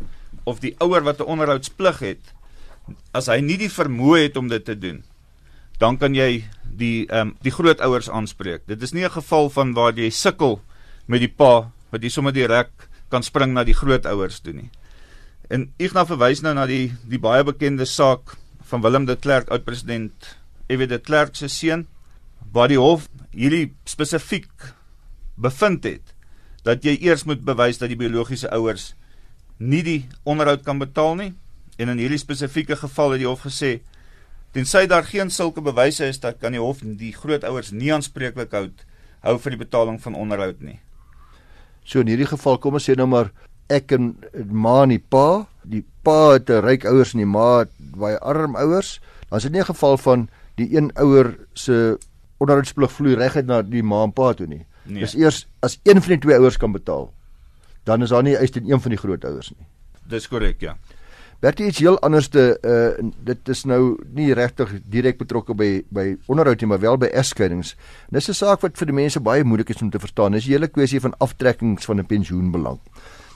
of 0.43 0.59
die 0.59 0.75
ouer 0.79 1.03
wat 1.03 1.19
'n 1.19 1.31
onderhoudsplig 1.31 1.99
het 1.99 2.33
as 3.11 3.27
hy 3.27 3.39
nie 3.39 3.57
die 3.57 3.71
vermoë 3.71 4.23
het 4.23 4.37
om 4.37 4.47
dit 4.47 4.65
te 4.65 4.75
doen 4.75 5.03
dan 5.79 5.97
kan 5.97 6.15
jy 6.15 6.43
die 6.63 7.07
ehm 7.07 7.31
um, 7.31 7.35
die 7.41 7.51
grootouers 7.51 8.09
aanspreek. 8.09 8.67
Dit 8.67 8.83
is 8.83 8.91
nie 8.93 9.05
'n 9.05 9.11
geval 9.11 9.49
van 9.49 9.73
waar 9.73 9.93
jy 9.93 10.09
sukkel 10.09 10.61
met 11.07 11.19
die 11.19 11.31
pa 11.31 11.71
wat 11.91 12.03
jy 12.03 12.09
sommer 12.09 12.33
direk 12.33 12.69
kan 13.09 13.23
spring 13.23 13.53
na 13.53 13.63
die 13.63 13.73
grootouers 13.73 14.39
toe 14.39 14.53
nie. 14.53 14.69
En 15.49 15.73
nou 15.77 16.05
verwys 16.05 16.41
nou 16.41 16.53
na 16.53 16.65
die 16.65 16.93
die 17.07 17.19
baie 17.19 17.43
bekende 17.43 17.85
saak 17.85 18.37
van 18.69 18.81
Willem 18.85 19.05
de 19.09 19.15
Klerk 19.17 19.49
oud-president 19.49 20.37
F.W. 20.69 20.87
de 20.87 20.99
Klerk 21.01 21.35
se 21.35 21.49
seun 21.49 21.87
waar 22.53 22.69
die 22.71 22.79
hof 22.79 23.07
hierdie 23.33 23.73
spesifiek 23.89 24.71
bevind 25.35 25.85
het 25.89 26.15
dat 26.67 26.85
jy 26.85 26.97
eers 27.01 27.25
moet 27.25 27.41
bewys 27.45 27.81
dat 27.81 27.89
die 27.89 27.99
biologiese 27.99 28.51
ouers 28.53 28.93
nie 29.57 29.81
die 29.83 30.01
onderhoud 30.23 30.63
kan 30.67 30.79
betaal 30.81 31.17
nie 31.19 31.31
en 31.79 31.93
in 31.95 32.01
hierdie 32.01 32.21
spesifieke 32.21 32.77
geval 32.79 33.15
het 33.15 33.23
die 33.23 33.29
hof 33.29 33.47
gesê 33.47 33.79
tensy 34.53 34.85
daar 34.89 35.05
geen 35.05 35.29
sulke 35.33 35.61
bewyse 35.65 36.05
is 36.09 36.21
dat 36.21 36.39
kan 36.41 36.55
die 36.55 36.61
hof 36.61 36.81
die 36.83 37.13
grootouers 37.15 37.71
nie 37.71 37.93
aanspreeklik 37.93 38.53
hou 38.55 38.67
hou 39.25 39.35
vir 39.43 39.55
die 39.55 39.63
betaling 39.65 39.99
van 40.01 40.15
onderhoud 40.15 40.61
nie. 40.63 40.79
So 41.83 42.03
in 42.03 42.11
hierdie 42.11 42.29
geval 42.29 42.59
kom 42.61 42.77
ons 42.79 42.87
sê 42.87 42.95
nou 42.97 43.07
maar 43.09 43.31
ek 43.69 43.93
en 43.97 44.13
ma 44.49 44.83
en 44.85 44.93
die 44.95 45.01
pa, 45.01 45.45
die 45.69 45.83
pa 46.03 46.33
het 46.33 46.49
'n 46.49 46.63
ryk 46.65 46.85
ouers 46.85 47.13
en 47.13 47.23
die 47.23 47.29
ma 47.29 47.59
het 47.59 47.71
baie 47.77 48.19
arm 48.19 48.55
ouers, 48.55 48.99
dan 49.29 49.37
is 49.37 49.43
dit 49.43 49.51
nie 49.51 49.61
'n 49.61 49.71
geval 49.73 49.97
van 49.97 50.29
die 50.55 50.75
een 50.75 50.91
ouer 50.95 51.37
se 51.53 51.97
onderhoudsplig 52.37 52.91
vloei 52.91 53.15
reguit 53.15 53.45
na 53.45 53.61
die 53.61 53.83
ma 53.83 54.03
en 54.03 54.13
pa 54.13 54.33
toe 54.33 54.47
nie. 54.47 54.65
Nee. 54.83 55.03
Dis 55.03 55.15
eers 55.15 55.47
as 55.59 55.79
een 55.83 56.01
van 56.01 56.09
die 56.15 56.19
twee 56.19 56.35
ouers 56.35 56.57
kan 56.57 56.71
betaal, 56.71 57.13
dan 57.83 58.01
is 58.01 58.09
daar 58.09 58.23
nie 58.23 58.35
eis 58.35 58.51
teen 58.51 58.71
een 58.71 58.81
van 58.81 58.89
die 58.89 58.99
grootouers 58.99 59.51
nie. 59.51 59.67
Dis 60.09 60.27
korrek, 60.27 60.61
ja. 60.61 60.77
Bertie 61.39 61.69
iets 61.69 61.79
heel 61.79 61.99
anderste 62.03 62.57
uh 62.67 63.11
dit 63.23 63.49
is 63.49 63.63
nou 63.63 63.95
nie 64.11 64.33
regtig 64.35 64.73
direk 64.91 65.17
betrokke 65.21 65.55
by 65.55 65.69
by 65.89 66.17
onderhoud 66.27 66.59
nie, 66.59 66.67
maar 66.67 66.81
wel 66.83 66.97
by 66.99 67.07
egskeidings. 67.07 67.75
Dis 68.11 68.27
'n 68.29 68.33
saak 68.33 68.61
wat 68.61 68.77
vir 68.77 68.87
die 68.87 68.95
mense 68.95 69.19
baie 69.19 69.43
moeilik 69.43 69.69
is 69.69 69.81
om 69.81 69.89
te 69.89 69.99
verstaan. 69.99 70.31
Dis 70.31 70.47
'n 70.47 70.51
hele 70.51 70.67
kwessie 70.67 70.99
van 70.99 71.15
aftrekkings 71.17 71.85
van 71.85 71.99
'n 71.99 72.05
pensioenbelang. 72.05 72.79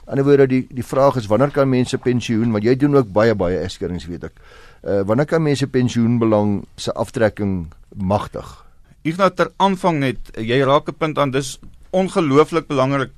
Aan 0.06 0.20
die 0.20 0.24
woorde 0.24 0.46
die 0.46 0.66
die 0.68 0.84
vraag 0.84 1.16
is 1.16 1.26
wanneer 1.26 1.50
kan 1.50 1.68
mense 1.68 1.98
pensioen, 1.98 2.52
want 2.52 2.64
jy 2.64 2.76
doen 2.76 2.96
ook 2.96 3.12
baie 3.12 3.34
baie 3.34 3.58
egskeidings 3.64 4.06
weet 4.06 4.28
ek. 4.28 4.36
Uh 4.82 5.00
wanneer 5.08 5.26
kan 5.26 5.42
mense 5.42 5.66
pensioenbelang 5.66 6.64
se 6.76 6.92
aftrekking 6.92 7.72
magtig? 7.96 8.64
Nou 9.04 9.30
ter 9.30 9.50
aanvang 9.56 9.98
net, 10.00 10.18
jy 10.36 10.60
raak 10.64 10.88
'n 10.88 10.96
punt 10.98 11.18
aan, 11.18 11.30
dis 11.30 11.58
ongelooflik 11.92 12.66
belangrik 12.66 13.12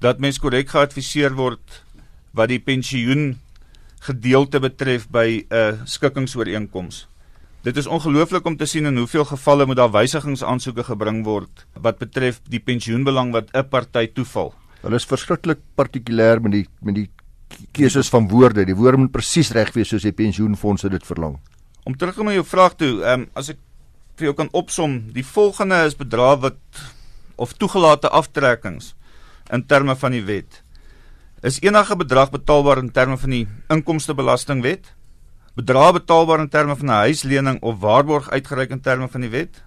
dat 0.00 0.18
mens 0.18 0.38
korrek 0.38 0.68
geadviseer 0.68 1.34
word 1.34 1.82
wat 2.34 2.48
die 2.48 2.58
pensioen 2.58 3.38
gedeelte 4.02 4.60
betref 4.60 5.06
by 5.08 5.46
'n 5.46 5.54
uh, 5.54 5.86
skikkingsooreenkoms. 5.86 7.06
Dit 7.62 7.76
is 7.76 7.86
ongelooflik 7.86 8.44
om 8.44 8.56
te 8.56 8.66
sien 8.66 8.86
in 8.86 8.96
hoeveel 8.96 9.24
gevalle 9.24 9.66
moet 9.66 9.76
daar 9.76 9.92
wysigingsaansoeke 9.94 10.82
gebring 10.82 11.24
word 11.24 11.66
wat 11.78 11.98
betref 11.98 12.40
die 12.50 12.58
pensioenbelang 12.58 13.30
wat 13.32 13.54
'n 13.54 13.68
party 13.68 14.06
toeval. 14.14 14.54
Hulle 14.82 14.98
is 14.98 15.06
verskriklik 15.06 15.60
partikulêr 15.78 16.40
met 16.42 16.52
die 16.52 16.64
met 16.82 16.96
die 16.98 17.08
keuses 17.76 18.08
van 18.10 18.28
woorde. 18.28 18.64
Die 18.64 18.76
woorde 18.76 18.98
moet 18.98 19.12
presies 19.12 19.52
reg 19.54 19.72
wees 19.76 19.92
soos 19.92 20.06
die 20.06 20.14
pensioenfondse 20.16 20.90
dit 20.90 21.04
verlang. 21.06 21.38
Om 21.84 21.96
terug 21.98 22.18
om 22.18 22.30
jou 22.32 22.44
vraag 22.46 22.74
toe, 22.80 22.94
ehm 23.02 23.22
um, 23.22 23.28
as 23.34 23.52
ek 23.54 23.60
vir 24.16 24.30
jou 24.30 24.34
kan 24.36 24.50
opsom, 24.52 24.98
die 25.12 25.24
volgende 25.24 25.84
is 25.86 25.96
bedrae 25.96 26.36
wat 26.40 26.82
of 27.36 27.54
toegelate 27.56 28.10
aftrekkings 28.10 28.94
in 29.52 29.64
terme 29.66 29.96
van 29.96 30.12
die 30.12 30.24
wet. 30.24 30.62
Is 31.42 31.58
enige 31.62 31.96
bedrag 31.96 32.30
betaalbaar 32.30 32.78
in 32.78 32.92
terme 32.92 33.16
van 33.18 33.30
die 33.30 33.46
inkomstebelastingwet? 33.70 34.92
bedrae 35.54 35.92
betaalbaar 35.92 36.40
in 36.40 36.48
terme 36.48 36.76
van 36.76 36.86
'n 36.86 37.02
huislening 37.04 37.60
of 37.60 37.78
waarborg 37.78 38.30
uitgereik 38.30 38.70
in 38.70 38.80
terme 38.80 39.08
van 39.08 39.20
die 39.20 39.30
wet. 39.30 39.62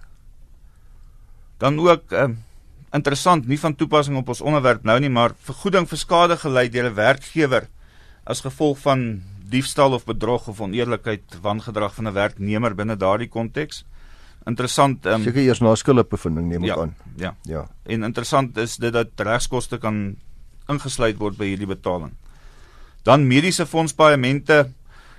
Dan 1.58 1.78
ook 1.78 2.12
uh, 2.12 2.28
interessant, 2.96 3.46
nie 3.46 3.58
van 3.60 3.74
toepassing 3.76 4.16
op 4.18 4.32
ons 4.32 4.42
onderwerp 4.44 4.84
nou 4.88 4.96
nie, 5.02 5.12
maar 5.12 5.34
vergoeding 5.48 5.86
vir 5.88 6.00
skade 6.00 6.36
gelei 6.40 6.68
deur 6.72 6.90
'n 6.90 6.94
werkgewer 6.94 7.68
as 8.24 8.40
gevolg 8.40 8.78
van 8.78 9.22
diefstal 9.50 9.92
of 9.92 10.04
bedrog 10.04 10.48
of 10.48 10.60
oneerlikheid 10.60 11.38
wangedrag 11.42 11.94
van 11.94 12.08
'n 12.08 12.12
werknemer 12.12 12.74
binne 12.74 12.96
daardie 12.96 13.28
konteks. 13.28 13.84
Interessant. 14.46 15.06
Um, 15.06 15.22
Seker 15.22 15.42
eers 15.42 15.60
na 15.60 15.74
skuldbevinding 15.74 16.48
neem 16.48 16.62
ek 16.62 16.68
ja, 16.68 16.76
aan. 16.76 16.94
Ja. 17.16 17.34
Ja. 17.42 17.66
En 17.82 18.02
interessant 18.02 18.56
is 18.56 18.76
dit 18.76 18.92
dat 18.92 19.08
regskoste 19.16 19.78
kan 19.78 20.16
ingesluit 20.68 21.18
word 21.18 21.36
by 21.36 21.44
hierdie 21.50 21.66
betaling. 21.66 22.12
Dan 23.02 23.26
mediese 23.26 23.66
fondspaemente 23.66 24.68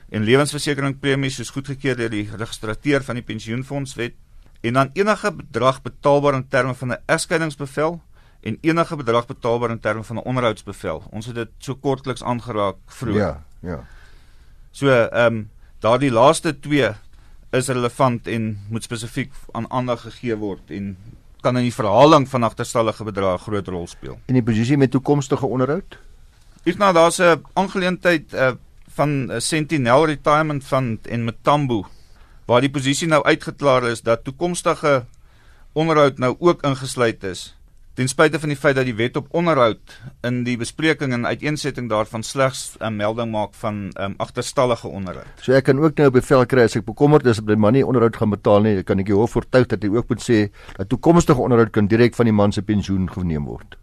en 0.09 0.23
lewensversekeringspremies 0.23 1.35
soos 1.35 1.49
goedgekeur 1.49 1.95
deur 1.99 2.09
die 2.09 2.29
registrateur 2.37 3.03
van 3.03 3.19
die 3.19 3.23
pensioenfondswet 3.23 4.15
en 4.61 4.73
dan 4.73 4.89
enige 4.93 5.33
bedrag 5.33 5.81
betaalbaar 5.81 6.33
in 6.33 6.47
terme 6.47 6.75
van 6.75 6.89
'n 6.91 7.01
egskeidingsbevel 7.05 8.01
en 8.41 8.57
enige 8.61 8.95
bedrag 8.95 9.25
betaalbaar 9.25 9.69
in 9.69 9.79
terme 9.79 10.03
van 10.03 10.15
'n 10.15 10.25
onderhoudsbevel. 10.25 11.03
Ons 11.09 11.25
het 11.25 11.35
dit 11.35 11.49
so 11.57 11.75
kortliks 11.75 12.23
aangeraak 12.23 12.75
vroeër. 12.85 13.17
Ja, 13.17 13.43
ja. 13.59 13.83
So, 14.71 14.89
ehm 14.89 15.33
um, 15.33 15.49
daardie 15.79 16.11
laaste 16.11 16.59
twee 16.59 16.89
is 17.51 17.67
relevant 17.67 18.27
en 18.27 18.59
moet 18.69 18.83
spesifiek 18.83 19.31
aan 19.51 19.71
aandag 19.71 20.01
gegee 20.01 20.35
word 20.35 20.71
en 20.71 20.97
kan 21.41 21.57
in 21.57 21.63
die 21.63 21.73
verhaling 21.73 22.27
van 22.29 22.43
agterstallige 22.43 23.03
bedrae 23.03 23.33
'n 23.33 23.39
groot 23.39 23.67
rol 23.67 23.87
speel. 23.87 24.19
En 24.25 24.33
die 24.33 24.43
posisie 24.43 24.77
met 24.77 24.91
toekomstige 24.91 25.45
onderhoud? 25.45 25.97
Ek 26.63 26.77
nou 26.77 26.93
daar's 26.93 27.19
'n 27.19 27.43
aangeleentheid 27.53 28.33
uh, 28.33 28.51
van 28.87 29.31
Sentinel 29.37 30.05
Retirement 30.05 30.63
Fund 30.63 31.07
en 31.07 31.23
Metambo 31.23 31.85
waar 32.47 32.63
die 32.63 32.71
posisie 32.71 33.07
nou 33.11 33.21
uitgeklaar 33.23 33.89
is 33.91 34.01
dat 34.01 34.23
toekomstige 34.23 35.05
onderhoud 35.73 36.17
nou 36.17 36.35
ook 36.39 36.63
ingesluit 36.63 37.23
is 37.23 37.57
ten 37.97 38.07
spyte 38.07 38.37
van 38.37 38.51
die 38.53 38.57
feit 38.57 38.75
dat 38.77 38.85
die 38.85 38.95
wet 38.95 39.15
op 39.17 39.31
onderhoud 39.35 39.95
in 40.27 40.43
die 40.45 40.53
bespreking 40.59 41.15
en 41.15 41.25
uiteensetting 41.25 41.87
daarvan 41.89 42.23
slegs 42.23 42.77
'n 42.79 42.93
melding 42.95 43.31
maak 43.31 43.55
van 43.57 43.89
um, 43.99 44.13
agterstallige 44.17 44.87
onderhoud. 44.87 45.41
So 45.41 45.53
ek 45.53 45.63
kan 45.63 45.79
ook 45.79 45.97
nou 45.97 46.11
bevel 46.11 46.45
kry 46.45 46.61
as 46.61 46.75
ek 46.75 46.85
bekommerd 46.85 47.25
is 47.25 47.41
dat 47.41 47.45
my 47.45 47.55
man 47.55 47.73
nie 47.73 47.85
onderhoud 47.85 48.15
gaan 48.15 48.29
betaal 48.29 48.61
nie, 48.61 48.83
kan 48.83 48.99
ek 48.99 49.05
die 49.05 49.15
hof 49.15 49.31
voortuig 49.31 49.67
dat 49.67 49.81
hy 49.81 49.89
ook 49.89 50.09
moet 50.09 50.21
sê 50.21 50.51
dat 50.77 50.89
toekomstige 50.89 51.41
onderhoud 51.41 51.71
kan 51.71 51.87
direk 51.87 52.15
van 52.15 52.25
die 52.25 52.33
man 52.33 52.51
se 52.51 52.61
pensioen 52.61 53.09
geneem 53.09 53.45
word. 53.45 53.77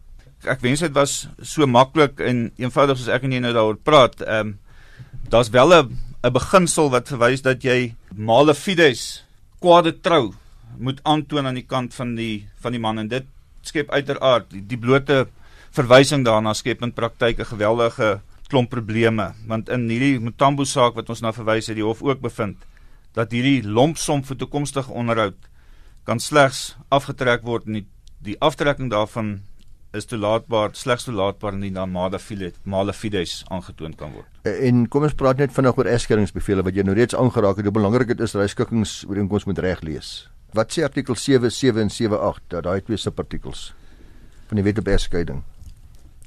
Ek 0.46 0.60
wens 0.60 0.80
dit 0.80 0.92
was 0.92 1.28
so 1.42 1.66
maklik 1.66 2.20
en 2.20 2.52
eenvoudig 2.56 2.98
soos 2.98 3.08
ek 3.08 3.22
en 3.24 3.32
jy 3.32 3.40
nou 3.40 3.52
daaroor 3.52 3.76
praat. 3.82 4.20
Ehm 4.20 4.46
um, 4.46 4.58
daar's 5.28 5.50
wel 5.50 5.74
'n 5.74 6.13
'n 6.24 6.32
beginsel 6.32 6.88
wat 6.88 7.10
verwys 7.12 7.42
dat 7.44 7.60
jy 7.60 7.94
male 8.16 8.54
fides 8.56 9.24
kwade 9.60 9.92
trou 10.00 10.32
moet 10.80 11.02
aantoon 11.04 11.46
aan 11.46 11.58
die 11.60 11.68
kant 11.68 11.92
van 11.94 12.14
die 12.16 12.48
van 12.64 12.72
die 12.72 12.80
man. 12.80 12.98
En 12.98 13.08
dit 13.08 13.26
skep 13.60 13.90
uiteraard 13.92 14.48
die, 14.50 14.62
die 14.64 14.80
blote 14.80 15.26
verwysing 15.76 16.24
daarna 16.24 16.54
skep 16.56 16.82
in 16.82 16.94
praktyk 16.96 17.40
'n 17.40 17.52
geweldige 17.52 18.20
klomp 18.48 18.70
probleme. 18.70 19.34
Want 19.46 19.68
in 19.68 19.88
hierdie 19.88 20.20
Mutambo 20.20 20.64
saak 20.64 20.94
wat 20.94 21.10
ons 21.10 21.20
na 21.20 21.32
verwys 21.32 21.66
het 21.66 21.76
die 21.76 21.84
hof 21.84 22.02
ook 22.02 22.20
bevind 22.20 22.56
dat 23.12 23.30
hierdie 23.30 23.62
lompsom 23.62 24.24
vir 24.24 24.36
toekomstige 24.36 24.92
onderhoud 24.92 25.36
kan 26.04 26.20
slegs 26.20 26.76
afgetrek 26.88 27.42
word. 27.42 27.66
En 27.66 27.72
die, 27.72 27.86
die 28.18 28.40
aftrekking 28.40 28.90
daarvan 28.90 29.42
is 29.94 30.08
toelaatbaar 30.10 30.74
slegs 30.74 31.06
toelaatbaar 31.06 31.54
indien 31.54 31.78
dan 31.78 31.90
male 31.92 32.92
fides 32.92 33.42
aangetoon 33.48 33.94
kan 33.94 34.12
word. 34.12 34.28
En 34.42 34.84
kom 34.90 35.06
ons 35.06 35.14
praat 35.14 35.38
net 35.38 35.54
vinnig 35.54 35.78
oor 35.78 35.90
eskeringsbevele 35.90 36.64
wat 36.66 36.76
jy 36.76 36.84
nou 36.86 36.96
reeds 36.98 37.16
aangeraak 37.18 37.60
het. 37.60 37.68
Hoe 37.68 37.76
belangrik 37.78 38.10
dit 38.10 38.22
is 38.24 38.34
dat 38.34 38.42
hy 38.42 38.50
skikkingsooreenkomste 38.52 39.50
moet 39.50 39.62
reg 39.62 39.84
lees. 39.86 40.12
Wat 40.54 40.74
sê 40.74 40.84
artikel 40.86 41.18
77 41.18 41.80
en 41.82 41.90
78 41.90 42.42
dat 42.54 42.66
daai 42.66 42.82
twee 42.86 42.98
subartikels 43.00 43.72
van 44.48 44.60
die 44.60 44.66
wet 44.66 44.82
op 44.82 44.90
egskeiding? 44.90 45.42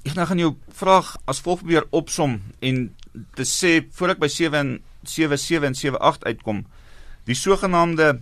Ek 0.08 0.16
nou 0.16 0.28
gaan 0.30 0.42
jou 0.42 0.54
vraag 0.72 1.16
as 1.28 1.44
volg 1.44 1.62
probeer 1.64 1.88
opsom 1.92 2.40
en 2.64 2.88
te 3.36 3.46
sê 3.48 3.82
voor 4.00 4.16
ek 4.16 4.24
by 4.24 4.32
7 4.32 4.60
en 4.60 4.74
77 5.08 5.68
en 5.68 5.76
78 5.76 6.28
uitkom, 6.28 6.64
die 7.28 7.36
sogenaamde 7.36 8.18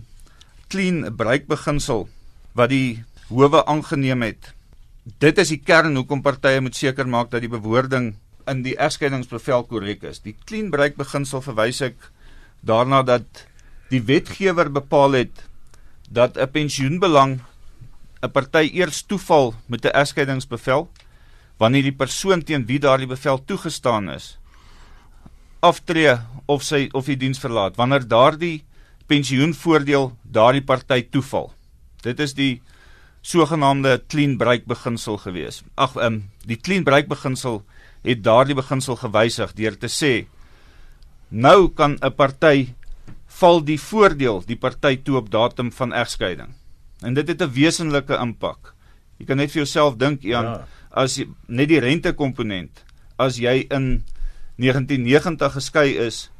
clean 0.70 1.04
break 1.14 1.46
beginsel 1.50 2.08
wat 2.58 2.72
die 2.74 3.04
howe 3.30 3.62
aangeneem 3.66 4.22
het 4.26 4.55
dit 5.06 5.38
is 5.38 5.52
die 5.54 5.62
kern 5.62 5.96
hoekom 5.96 6.22
partye 6.22 6.60
moet 6.60 6.76
seker 6.76 7.06
maak 7.06 7.30
dat 7.30 7.44
die 7.44 7.50
bewoording 7.52 8.14
in 8.50 8.62
die 8.62 8.76
egskeidingsbevel 8.78 9.66
korrek 9.70 10.02
is. 10.06 10.22
Die 10.22 10.36
clean 10.46 10.70
break 10.70 10.96
beginsel 10.98 11.42
verwys 11.42 11.80
ek 11.82 12.10
daarna 12.66 13.02
dat 13.06 13.46
die 13.90 14.02
wetgewer 14.02 14.70
bepaal 14.70 15.14
het 15.14 15.44
dat 16.10 16.36
'n 16.36 16.50
pensioenbelang 16.50 17.40
'n 18.22 18.30
party 18.30 18.70
eers 18.74 19.02
toeval 19.02 19.54
met 19.66 19.84
'n 19.84 19.94
egskeidingsbevel 19.94 20.90
wanneer 21.58 21.82
die 21.82 21.98
persoon 22.02 22.42
teen 22.42 22.66
wie 22.66 22.78
daardie 22.78 23.06
bevel 23.06 23.38
toegestaan 23.44 24.10
is 24.10 24.38
aftree 25.60 26.16
of 26.46 26.62
sy 26.62 26.86
of 26.92 27.06
die 27.06 27.16
diens 27.16 27.40
verlaat 27.42 27.76
wanneer 27.76 28.06
daardie 28.06 28.64
pensioenvoordeel 29.06 30.10
daardie 30.22 30.64
party 30.66 31.04
toeval. 31.10 31.52
Dit 32.02 32.20
is 32.20 32.34
die 32.34 32.60
sogenaamde 33.26 33.98
clean 34.06 34.36
break 34.38 34.66
beginsel 34.70 35.18
gewees. 35.18 35.62
Ag, 35.74 35.96
ehm 35.96 36.06
um, 36.06 36.18
die 36.46 36.58
clean 36.60 36.84
break 36.86 37.08
beginsel 37.10 37.64
het 38.06 38.22
daardie 38.22 38.54
beginsel 38.54 38.98
gewysig 39.00 39.54
deur 39.58 39.74
te 39.78 39.90
sê 39.90 40.12
nou 41.28 41.68
kan 41.74 41.98
'n 41.98 42.14
party 42.14 42.74
val 43.26 43.60
die 43.64 43.80
voordeel 43.80 44.42
die 44.46 44.56
party 44.56 44.96
toe 45.02 45.16
op 45.16 45.30
datum 45.30 45.72
van 45.72 45.92
egskeiding. 45.92 46.54
En 47.02 47.14
dit 47.14 47.28
het 47.28 47.42
'n 47.42 47.52
wesenlike 47.52 48.14
impak. 48.14 48.74
Jy 49.18 49.26
kan 49.26 49.36
net 49.36 49.50
vir 49.50 49.64
jouself 49.64 49.96
dink 49.96 50.22
Ian, 50.22 50.44
ja. 50.44 50.66
as 50.90 51.16
jy, 51.16 51.26
net 51.48 51.68
die 51.68 51.80
rentekomponent 51.80 52.84
as 53.18 53.36
jy 53.36 53.66
in 53.70 54.04
1990 54.56 55.52
geskei 55.52 55.96
is 56.06 56.30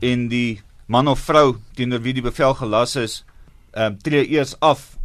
en 0.00 0.28
die 0.28 0.60
man 0.86 1.08
of 1.08 1.20
vrou 1.20 1.58
teenoor 1.74 2.02
wie 2.02 2.12
die 2.12 2.22
bevel 2.22 2.54
gelas 2.54 2.96
is, 2.96 3.24
ehm 3.74 3.92
um, 3.92 3.98
tree 3.98 4.26
eers 4.30 4.56
af 4.60 4.99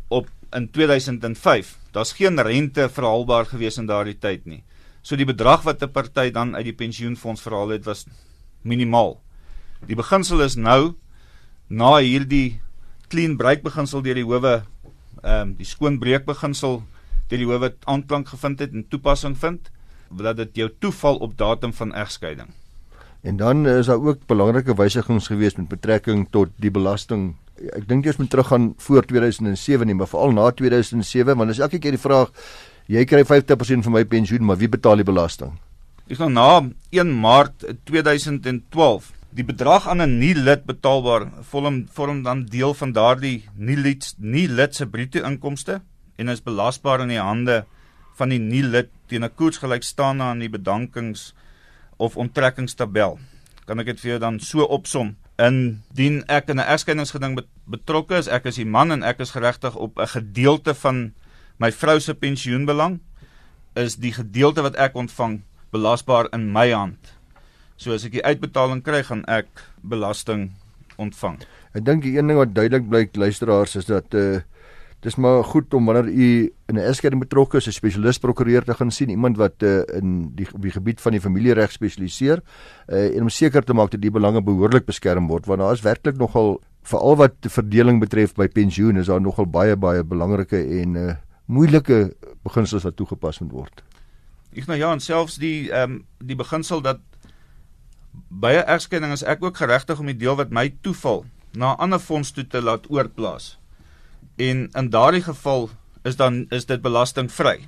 in 0.55 0.69
2005. 0.71 1.75
Daar's 1.91 2.13
geen 2.15 2.39
rente 2.41 2.89
verhaalbaar 2.89 3.45
gewees 3.51 3.77
in 3.77 3.89
daardie 3.89 4.17
tyd 4.19 4.45
nie. 4.45 4.63
So 5.01 5.15
die 5.15 5.27
bedrag 5.27 5.63
wat 5.63 5.83
'n 5.83 5.91
party 5.91 6.31
dan 6.31 6.55
uit 6.55 6.65
die 6.65 6.73
pensioenfonds 6.73 7.41
verhaal 7.41 7.69
het 7.69 7.85
was 7.85 8.05
minimaal. 8.61 9.21
Die 9.85 9.95
beginsel 9.95 10.41
is 10.41 10.55
nou 10.55 10.95
na 11.67 11.97
hierdie 11.97 12.61
clean 13.09 13.37
break 13.37 13.61
beginsel 13.63 14.01
deur 14.01 14.15
die 14.15 14.25
howe 14.25 14.63
ehm 15.23 15.41
um, 15.41 15.55
die 15.55 15.65
skoon 15.65 15.99
breek 15.99 16.25
beginsel 16.25 16.83
deur 17.29 17.39
die 17.39 17.47
howe 17.47 17.73
aanklank 17.85 18.27
gevind 18.27 18.59
het 18.59 18.73
en 18.73 18.87
toepassing 18.87 19.37
vind 19.37 19.71
dat 20.09 20.37
dit 20.37 20.55
jou 20.55 20.69
toeval 20.79 21.17
op 21.17 21.37
datum 21.37 21.73
van 21.73 21.93
egskeiding. 21.93 22.49
En 23.21 23.37
dan 23.37 23.67
is 23.67 23.85
daar 23.85 24.01
ook 24.01 24.27
belangrike 24.27 24.75
wysigings 24.75 25.27
gewees 25.27 25.55
met 25.55 25.67
betrekking 25.67 26.27
tot 26.29 26.49
die 26.61 26.71
belasting 26.71 27.35
ek 27.55 27.87
dink 27.87 28.05
jy 28.05 28.13
moet 28.17 28.29
teruggaan 28.29 28.73
voor 28.77 29.05
2007 29.05 29.87
nie, 29.87 29.95
maar 29.95 30.09
veral 30.11 30.33
na 30.35 30.51
2007 30.51 31.37
want 31.37 31.49
as 31.49 31.59
elke 31.59 31.79
keer 31.79 31.95
die 31.95 32.01
vraag 32.01 32.31
jy 32.87 33.05
kry 33.05 33.23
50% 33.23 33.87
van 33.87 33.93
my 33.95 34.03
pensioen, 34.05 34.45
maar 34.45 34.57
wie 34.57 34.69
betaal 34.69 35.01
die 35.01 35.07
belasting? 35.07 35.55
Dis 36.07 36.19
nou 36.21 36.29
na 36.29 36.61
1 36.93 37.13
Maart 37.21 37.65
2012 37.89 39.11
die 39.35 39.43
bedrag 39.43 39.87
aan 39.87 40.01
'n 40.01 40.19
nuwe 40.19 40.43
lid 40.47 40.65
betaalbaar 40.65 41.27
vorm 41.41 41.87
vorm 41.91 42.23
dan 42.23 42.45
deel 42.45 42.73
van 42.73 42.91
daardie 42.91 43.43
nuwe 43.55 43.81
lid 43.81 44.13
nie 44.17 44.47
lid 44.47 44.75
se 44.75 44.85
bruto 44.85 45.19
inkomste 45.19 45.81
en 46.17 46.29
is 46.29 46.43
belasbaar 46.43 47.01
in 47.01 47.09
die 47.09 47.19
hande 47.19 47.65
van 48.15 48.29
die 48.29 48.39
nuwe 48.39 48.69
lid 48.75 48.89
teen 49.07 49.23
'n 49.23 49.35
koers 49.35 49.57
gelykstaande 49.57 50.23
aan 50.23 50.39
die 50.39 50.49
bedankings 50.49 51.33
of 51.97 52.17
onttrekkingstabel. 52.17 53.19
Kan 53.65 53.79
ek 53.79 53.85
dit 53.85 53.99
vir 53.99 54.09
jou 54.09 54.19
dan 54.19 54.39
so 54.39 54.63
opsom? 54.63 55.15
Indien 55.41 56.23
ek 56.31 56.49
in 56.49 56.59
'n 56.59 56.67
egskeidingsgeding 56.67 57.39
betrokke 57.67 58.15
is, 58.15 58.27
ek 58.27 58.45
is 58.45 58.55
die 58.55 58.65
man 58.65 58.91
en 58.91 59.03
ek 59.03 59.19
is 59.19 59.31
geregtig 59.31 59.75
op 59.75 59.99
'n 59.99 60.07
gedeelte 60.07 60.73
van 60.73 61.13
my 61.57 61.71
vrou 61.71 61.99
se 61.99 62.13
pensioenbelang, 62.13 62.99
is 63.75 63.95
die 63.95 64.13
gedeelte 64.13 64.61
wat 64.61 64.75
ek 64.75 64.95
ontvang 64.95 65.41
belasbaar 65.71 66.27
in 66.33 66.51
my 66.51 66.71
hand. 66.71 67.13
So 67.75 67.93
as 67.93 68.05
ek 68.05 68.11
die 68.11 68.23
uitbetaling 68.23 68.83
kry, 68.83 69.03
gaan 69.03 69.25
ek 69.25 69.47
belasting 69.83 70.51
ontvang. 70.97 71.41
Ek 71.75 71.83
dink 71.83 72.03
die 72.03 72.17
een 72.17 72.27
ding 72.27 72.37
wat 72.37 72.53
duidelik 72.55 72.89
blyk 72.89 73.15
luisteraars 73.15 73.75
is 73.75 73.85
dat 73.85 74.13
uh 74.13 74.39
dis 75.05 75.17
maar 75.21 75.43
goed 75.45 75.73
om 75.77 75.85
wanneer 75.85 76.07
u 76.09 76.27
in 76.65 76.75
'n 76.75 76.87
egskeiding 76.89 77.21
betrokke 77.21 77.57
is, 77.57 77.67
'n 77.67 77.71
spesialis 77.71 78.17
prokureur 78.17 78.63
te 78.63 78.73
gaan 78.73 78.91
sien, 78.91 79.09
iemand 79.09 79.37
wat 79.37 79.61
uh, 79.61 79.81
in 79.93 80.31
die 80.35 80.47
op 80.53 80.61
die 80.61 80.71
gebied 80.71 81.01
van 81.01 81.11
die 81.11 81.21
familiereg 81.21 81.71
spesialiseer, 81.71 82.41
uh, 82.87 83.15
en 83.15 83.21
om 83.21 83.29
seker 83.29 83.63
te 83.63 83.73
maak 83.73 83.91
dat 83.91 84.01
die 84.01 84.11
belange 84.11 84.41
behoorlik 84.41 84.85
beskerm 84.85 85.27
word, 85.27 85.45
want 85.45 85.59
daar 85.59 85.73
is 85.73 85.81
werklik 85.81 86.17
nogal 86.17 86.61
veral 86.81 87.15
wat 87.15 87.33
verdeling 87.39 87.99
betref 87.99 88.33
by 88.33 88.47
pensioen, 88.47 88.97
is 88.97 89.07
daar 89.07 89.21
nogal 89.21 89.45
baie 89.45 89.75
baie 89.75 90.03
belangrike 90.03 90.57
en 90.81 90.95
uh, 90.95 91.15
moeilike 91.45 92.15
beginsels 92.43 92.83
wat 92.83 92.95
toegepas 92.95 93.39
moet 93.39 93.51
word. 93.51 93.83
Ek 94.55 94.67
nou 94.67 94.77
ja, 94.77 94.91
en 94.91 94.99
selfs 94.99 95.37
die 95.37 95.71
ehm 95.71 95.91
um, 95.91 96.05
die 96.19 96.35
beginsel 96.35 96.81
dat 96.81 96.99
by 98.29 98.53
'n 98.55 98.67
egskeiding 98.67 99.11
is 99.11 99.23
ek 99.23 99.43
ook 99.43 99.57
geregtig 99.57 99.99
om 99.99 100.05
die 100.05 100.17
deel 100.17 100.35
wat 100.35 100.49
my 100.49 100.73
toeval 100.81 101.25
na 101.53 101.73
'n 101.73 101.79
ander 101.79 101.99
fonds 101.99 102.31
toe 102.31 102.47
te 102.47 102.61
laat 102.61 102.89
oorplaas. 102.89 103.57
En 104.35 104.69
in 104.71 104.89
daardie 104.89 105.23
geval 105.23 105.69
is 106.03 106.15
dan 106.15 106.45
is 106.49 106.65
dit 106.65 106.81
belastingvry. 106.81 107.67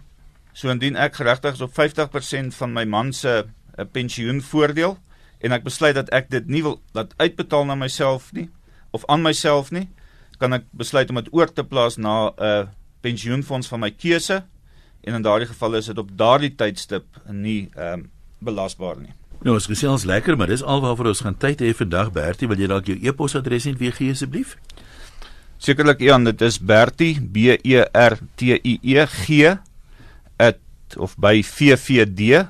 So 0.53 0.69
indien 0.69 0.95
ek 0.95 1.15
geregtig 1.15 1.53
is 1.53 1.61
op 1.61 1.73
50% 1.73 2.55
van 2.57 2.73
my 2.73 2.83
man 2.85 3.13
se 3.13 3.45
eh, 3.45 3.85
pensioenvoordeel 3.91 4.97
en 5.37 5.53
ek 5.53 5.63
besluit 5.63 5.95
dat 5.95 6.09
ek 6.09 6.31
dit 6.33 6.47
nie 6.49 6.63
wil 6.65 6.79
laat 6.97 7.13
uitbetaal 7.17 7.65
na 7.65 7.75
myself 7.75 8.31
nie 8.33 8.49
of 8.95 9.05
aan 9.05 9.21
myself 9.21 9.69
nie, 9.71 9.85
kan 10.41 10.53
ek 10.55 10.65
besluit 10.71 11.09
om 11.09 11.19
dit 11.19 11.29
oor 11.35 11.51
te 11.53 11.63
plaas 11.63 11.97
na 11.97 12.29
'n 12.29 12.33
uh, 12.41 12.65
pensioenfonds 13.01 13.67
van 13.67 13.79
my 13.79 13.91
keuse 13.91 14.43
en 15.03 15.13
in 15.13 15.21
daardie 15.21 15.47
geval 15.47 15.75
is 15.75 15.85
dit 15.85 15.97
op 15.97 16.09
daardie 16.17 16.55
tydstip 16.55 17.05
nie 17.29 17.69
ehm 17.75 17.93
um, 17.93 18.09
belasbaar 18.39 18.99
nie. 19.01 19.13
Nou, 19.41 19.53
ons 19.53 19.65
gesels 19.65 20.03
lekker, 20.05 20.37
maar 20.37 20.47
dis 20.47 20.63
alwaar 20.63 21.07
ons 21.07 21.21
gaan 21.25 21.37
tyd 21.37 21.61
hê 21.61 21.73
vandag. 21.73 22.11
Bertie, 22.13 22.47
wil 22.47 22.57
jy 22.57 22.67
dalk 22.69 22.85
jou 22.85 22.97
e-posadres 23.01 23.65
net 23.65 23.77
weer 23.77 23.93
gee 23.93 24.11
asseblief? 24.13 24.57
Sekerlik 25.57 25.99
Ian, 26.05 26.23
dit 26.23 26.41
is 26.45 26.59
Bertie 26.59 27.17
B 27.21 27.57
E 27.65 27.81
R 27.81 28.17
T 28.35 28.41
I 28.61 28.79
E 28.81 29.05
G 29.05 29.57
@ 30.37 30.95
of 30.95 31.17
by 31.19 31.43
vvd.co.za. 31.43 32.47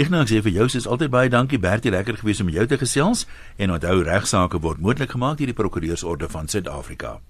Ek 0.00 0.08
nou 0.08 0.24
sê 0.24 0.40
vir 0.42 0.54
jou 0.56 0.66
is 0.66 0.88
altyd 0.88 1.12
baie 1.12 1.28
dankie 1.30 1.60
Bertie, 1.60 1.92
lekker 1.92 2.16
gewees 2.18 2.40
om 2.40 2.48
jou 2.50 2.64
te 2.66 2.78
gesels 2.80 3.26
en 3.60 3.70
onthou 3.76 4.02
regsaake 4.02 4.58
word 4.64 4.80
moontlik 4.80 5.12
gemaak 5.12 5.38
deur 5.38 5.52
die 5.52 5.58
Prokureursorde 5.58 6.28
van 6.32 6.48
Suid-Afrika. 6.48 7.20